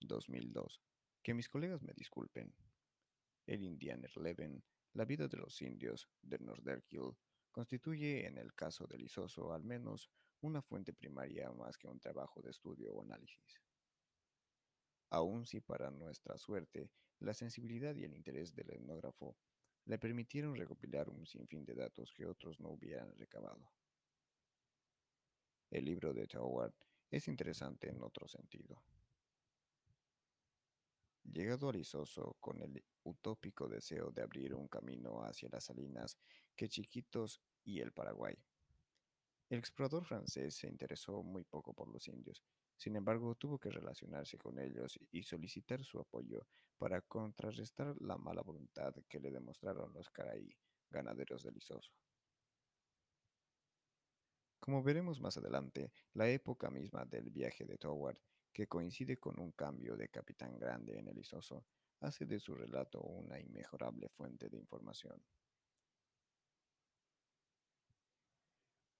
[0.00, 0.80] 2002.
[1.22, 2.54] Que mis colegas me disculpen.
[3.46, 4.64] El Indianer Leven,
[4.94, 7.14] La vida de los indios, de Norderkill,
[7.52, 10.08] constituye en el caso del Isoso al menos
[10.40, 13.60] una fuente primaria más que un trabajo de estudio o análisis.
[15.10, 19.36] Aun si para nuestra suerte la sensibilidad y el interés del etnógrafo
[19.86, 23.70] le permitieron recopilar un sinfín de datos que otros no hubieran recabado.
[25.70, 26.74] El libro de Howard
[27.10, 28.82] es interesante en otro sentido.
[31.24, 36.16] Llegado al Isoso con el utópico deseo de abrir un camino hacia las salinas
[36.54, 38.36] que Chiquitos y el Paraguay,
[39.48, 42.42] el explorador francés se interesó muy poco por los indios
[42.76, 46.46] sin embargo, tuvo que relacionarse con ellos y solicitar su apoyo
[46.76, 50.54] para contrarrestar la mala voluntad que le demostraron los caraí,
[50.90, 51.92] ganaderos del Isoso.
[54.60, 58.18] Como veremos más adelante, la época misma del viaje de Toward,
[58.52, 61.64] que coincide con un cambio de capitán grande en el Isoso,
[62.00, 65.22] hace de su relato una inmejorable fuente de información.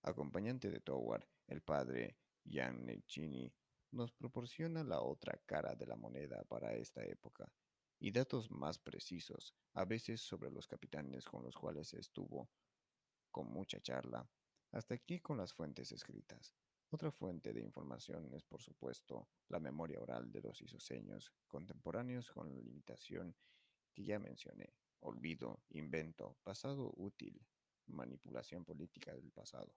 [0.02, 3.52] Acompañante de Toward, el padre Giannichini
[3.90, 7.50] nos proporciona la otra cara de la moneda para esta época
[7.98, 12.50] y datos más precisos, a veces sobre los capitanes con los cuales estuvo,
[13.30, 14.28] con mucha charla,
[14.72, 16.54] hasta aquí con las fuentes escritas.
[16.90, 22.48] Otra fuente de información es, por supuesto, la memoria oral de los isoseños contemporáneos con
[22.48, 23.34] la limitación
[23.92, 27.40] que ya mencioné, olvido, invento, pasado útil,
[27.86, 29.72] manipulación política del pasado.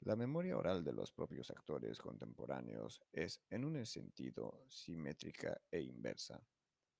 [0.00, 6.42] La memoria oral de los propios actores contemporáneos es, en un sentido, simétrica e inversa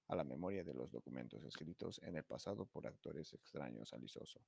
[0.08, 4.44] a la memoria de los documentos escritos en el pasado por actores extraños al Isoso.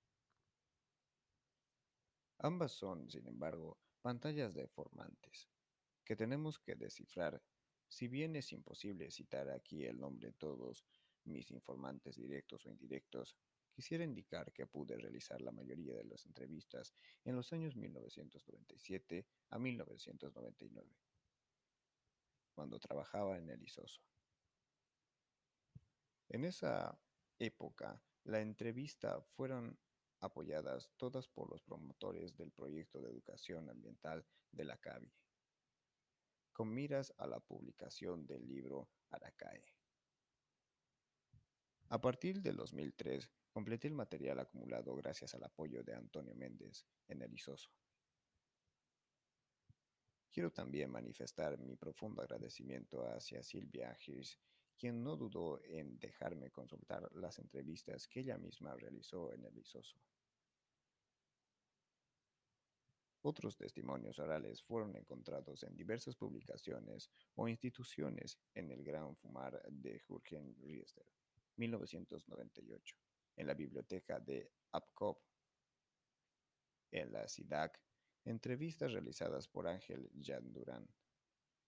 [2.40, 5.48] Ambas son, sin embargo, pantallas deformantes,
[6.04, 7.42] que tenemos que descifrar,
[7.88, 10.84] si bien es imposible citar aquí el nombre de todos
[11.24, 13.34] mis informantes directos o indirectos,
[13.72, 16.94] quisiera indicar que pude realizar la mayoría de las entrevistas
[17.24, 20.90] en los años 1997 a 1999,
[22.54, 24.02] cuando trabajaba en el ISOSO.
[26.28, 26.98] En esa
[27.38, 29.78] época, la entrevista fueron
[30.20, 35.12] apoyadas todas por los promotores del proyecto de educación ambiental de la CAVI,
[36.52, 39.64] con miras a la publicación del libro Aracae.
[41.88, 47.22] A partir del 2003, completé el material acumulado gracias al apoyo de Antonio Méndez en
[47.22, 47.70] el ISOSO.
[50.30, 54.38] Quiero también manifestar mi profundo agradecimiento hacia Silvia Hirsch,
[54.78, 59.98] quien no dudó en dejarme consultar las entrevistas que ella misma realizó en el ISOSO.
[63.24, 70.00] Otros testimonios orales fueron encontrados en diversas publicaciones o instituciones en el Gran Fumar de
[70.00, 71.06] Jürgen Riester,
[71.56, 72.96] 1998,
[73.36, 75.22] en la biblioteca de Apkop,
[76.90, 77.80] en la SIDAC,
[78.24, 80.86] entrevistas realizadas por Ángel Yanduran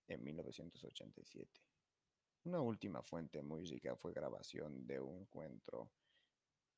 [0.07, 1.61] en 1987.
[2.45, 5.91] Una última fuente muy rica fue grabación de un encuentro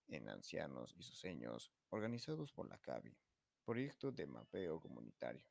[0.08, 3.16] en ancianos y sueños organizados por la CAVI,
[3.64, 5.44] proyecto de mapeo comunitario,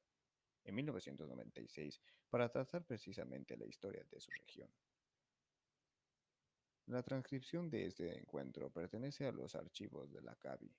[0.63, 4.69] en 1996, para tratar precisamente la historia de su región.
[6.87, 10.71] La transcripción de este encuentro pertenece a los archivos de la CAVI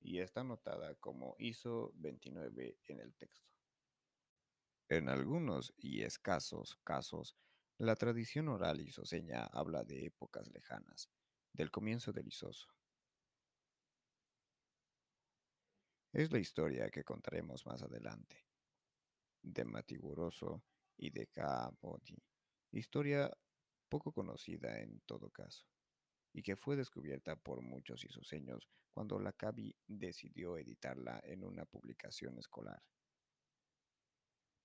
[0.00, 3.50] y está anotada como ISO 29 en el texto.
[4.88, 7.34] En algunos y escasos casos,
[7.78, 11.08] la tradición oral isoseña habla de épocas lejanas,
[11.52, 12.68] del comienzo del isoso.
[16.12, 18.44] Es la historia que contaremos más adelante,
[19.42, 20.62] de Matiguroso
[20.98, 22.22] y de Kaapoti,
[22.72, 23.30] historia
[23.92, 25.66] poco conocida en todo caso,
[26.32, 32.38] y que fue descubierta por muchos isoseños cuando la CABI decidió editarla en una publicación
[32.38, 32.82] escolar.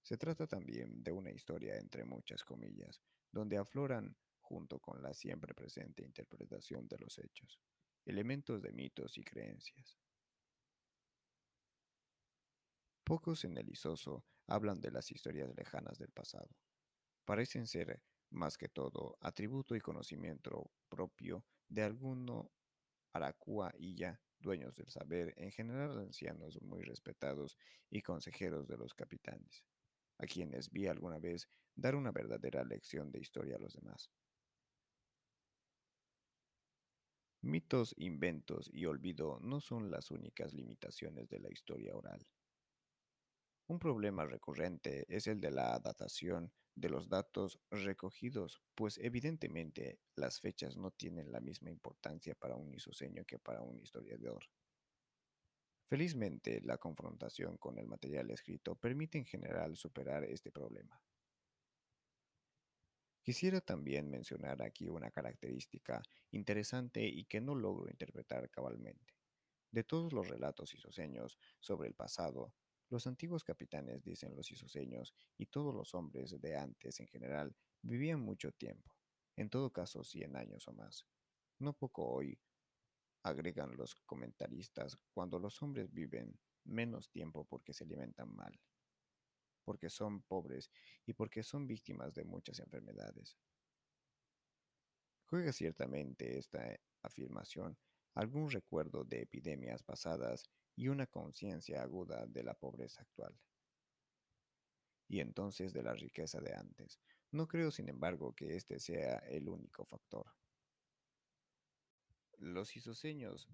[0.01, 5.53] Se trata también de una historia entre muchas comillas, donde afloran, junto con la siempre
[5.53, 7.59] presente interpretación de los hechos,
[8.05, 9.97] elementos de mitos y creencias.
[13.03, 16.55] Pocos en el Isoso hablan de las historias lejanas del pasado.
[17.25, 22.51] Parecen ser, más que todo, atributo y conocimiento propio de alguno
[23.13, 27.57] Aracúa y ya, dueños del saber, en general ancianos muy respetados
[27.89, 29.63] y consejeros de los capitanes
[30.19, 34.09] a quienes vi alguna vez dar una verdadera lección de historia a los demás.
[37.41, 42.25] Mitos, inventos y olvido no son las únicas limitaciones de la historia oral.
[43.69, 50.39] Un problema recurrente es el de la datación de los datos recogidos, pues evidentemente las
[50.39, 54.45] fechas no tienen la misma importancia para un isoseño que para un historiador.
[55.89, 61.01] Felizmente, la confrontación con el material escrito permite en general superar este problema.
[63.21, 66.01] Quisiera también mencionar aquí una característica
[66.31, 69.15] interesante y que no logro interpretar cabalmente.
[69.71, 72.53] De todos los relatos isoseños sobre el pasado,
[72.89, 78.21] los antiguos capitanes dicen los isoseños y todos los hombres de antes en general vivían
[78.21, 78.93] mucho tiempo,
[79.35, 81.05] en todo caso 100 años o más.
[81.59, 82.39] No poco hoy
[83.23, 88.57] agregan los comentaristas, cuando los hombres viven menos tiempo porque se alimentan mal,
[89.63, 90.71] porque son pobres
[91.05, 93.37] y porque son víctimas de muchas enfermedades.
[95.25, 97.77] Juega ciertamente esta afirmación
[98.13, 103.35] algún recuerdo de epidemias pasadas y una conciencia aguda de la pobreza actual.
[105.09, 106.99] Y entonces de la riqueza de antes.
[107.31, 110.27] No creo, sin embargo, que este sea el único factor.
[112.37, 113.49] Los isoseños,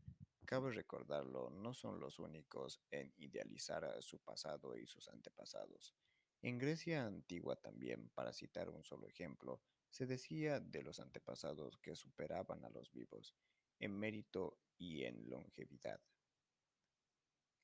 [0.45, 5.95] cabe recordarlo, no son los únicos en idealizar a su pasado y sus antepasados.
[6.41, 11.95] En Grecia antigua también, para citar un solo ejemplo, se decía de los antepasados que
[11.95, 13.33] superaban a los vivos
[13.79, 16.01] en mérito y en longevidad.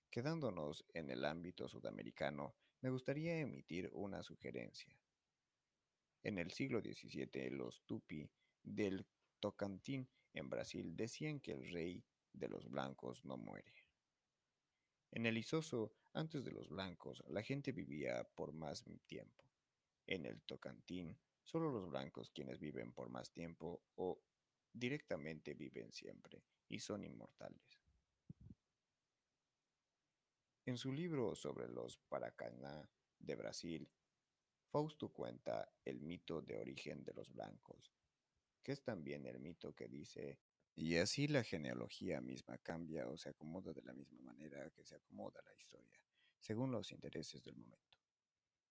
[0.10, 4.98] Quedándonos en el ámbito sudamericano, me gustaría emitir una sugerencia.
[6.24, 8.28] En el siglo XVII, los tupi
[8.64, 9.06] del
[9.40, 12.04] Tocantins en Brasil decían que el rey
[12.34, 13.86] de los blancos no muere.
[15.12, 19.44] En el Isoso, antes de los blancos, la gente vivía por más tiempo.
[20.08, 24.22] En el Tocantín, solo los blancos quienes viven por más tiempo o
[24.74, 27.79] directamente viven siempre y son inmortales.
[30.70, 33.90] En su libro sobre los Paracaná de Brasil,
[34.68, 37.92] Fausto cuenta el mito de origen de los blancos,
[38.62, 40.38] que es también el mito que dice,
[40.76, 44.96] y así la genealogía misma cambia o se acomoda de la misma manera que se
[44.96, 46.06] acomoda la historia,
[46.38, 47.98] según los intereses del momento.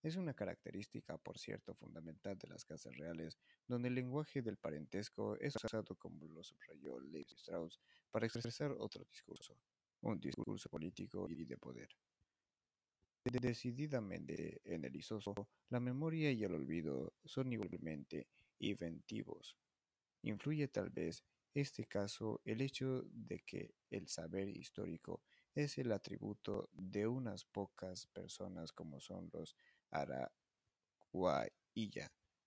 [0.01, 3.37] Es una característica, por cierto, fundamental de las casas reales,
[3.67, 7.81] donde el lenguaje del parentesco es usado como lo subrayó Levi Strauss
[8.13, 9.59] para expresar otro discurso,
[10.03, 11.89] un discurso político y de poder.
[13.25, 15.35] Decididamente en el isoso,
[15.69, 18.29] la memoria y el olvido son igualmente
[18.59, 19.57] inventivos.
[20.23, 21.23] Influye tal vez
[21.55, 25.23] este caso el hecho de que el saber histórico
[25.55, 29.57] es el atributo de unas pocas personas como son los
[29.91, 30.31] Araguaia,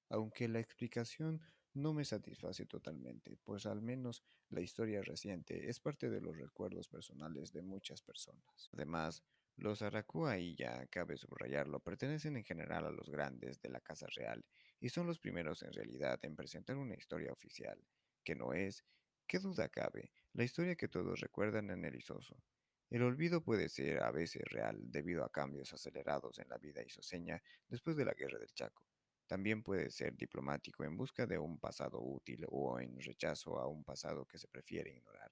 [0.09, 1.41] aunque la explicación
[1.73, 6.87] no me satisface totalmente, pues al menos la historia reciente es parte de los recuerdos
[6.87, 8.69] personales de muchas personas.
[8.73, 9.23] Además,
[9.57, 14.45] los Aracuailla, cabe subrayarlo, pertenecen en general a los grandes de la Casa Real
[14.79, 17.79] y son los primeros en realidad en presentar una historia oficial,
[18.23, 18.83] que no es,
[19.27, 22.41] qué duda cabe, la historia que todos recuerdan en el Isoso.
[22.89, 27.41] El olvido puede ser a veces real debido a cambios acelerados en la vida isoseña
[27.69, 28.90] después de la Guerra del Chaco.
[29.31, 33.85] También puede ser diplomático en busca de un pasado útil o en rechazo a un
[33.85, 35.31] pasado que se prefiere ignorar.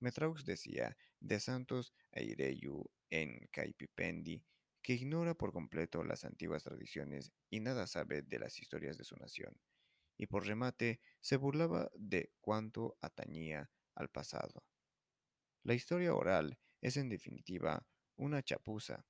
[0.00, 4.42] Metraux decía de Santos Eireyu en Caipipendi
[4.82, 9.14] que ignora por completo las antiguas tradiciones y nada sabe de las historias de su
[9.14, 9.56] nación.
[10.16, 14.64] Y por remate se burlaba de cuanto atañía al pasado.
[15.62, 17.86] La historia oral es en definitiva
[18.16, 19.06] una chapuza,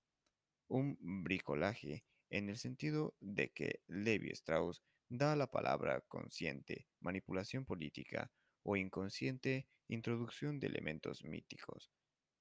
[0.69, 8.33] un bricolaje en el sentido de que Levi Strauss da la palabra consciente manipulación política
[8.63, 11.93] o inconsciente introducción de elementos míticos,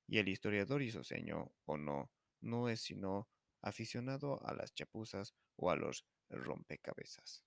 [0.07, 2.11] y el historiador isoseño o no,
[2.41, 3.29] no es sino
[3.61, 7.44] aficionado a las chapuzas o a los rompecabezas.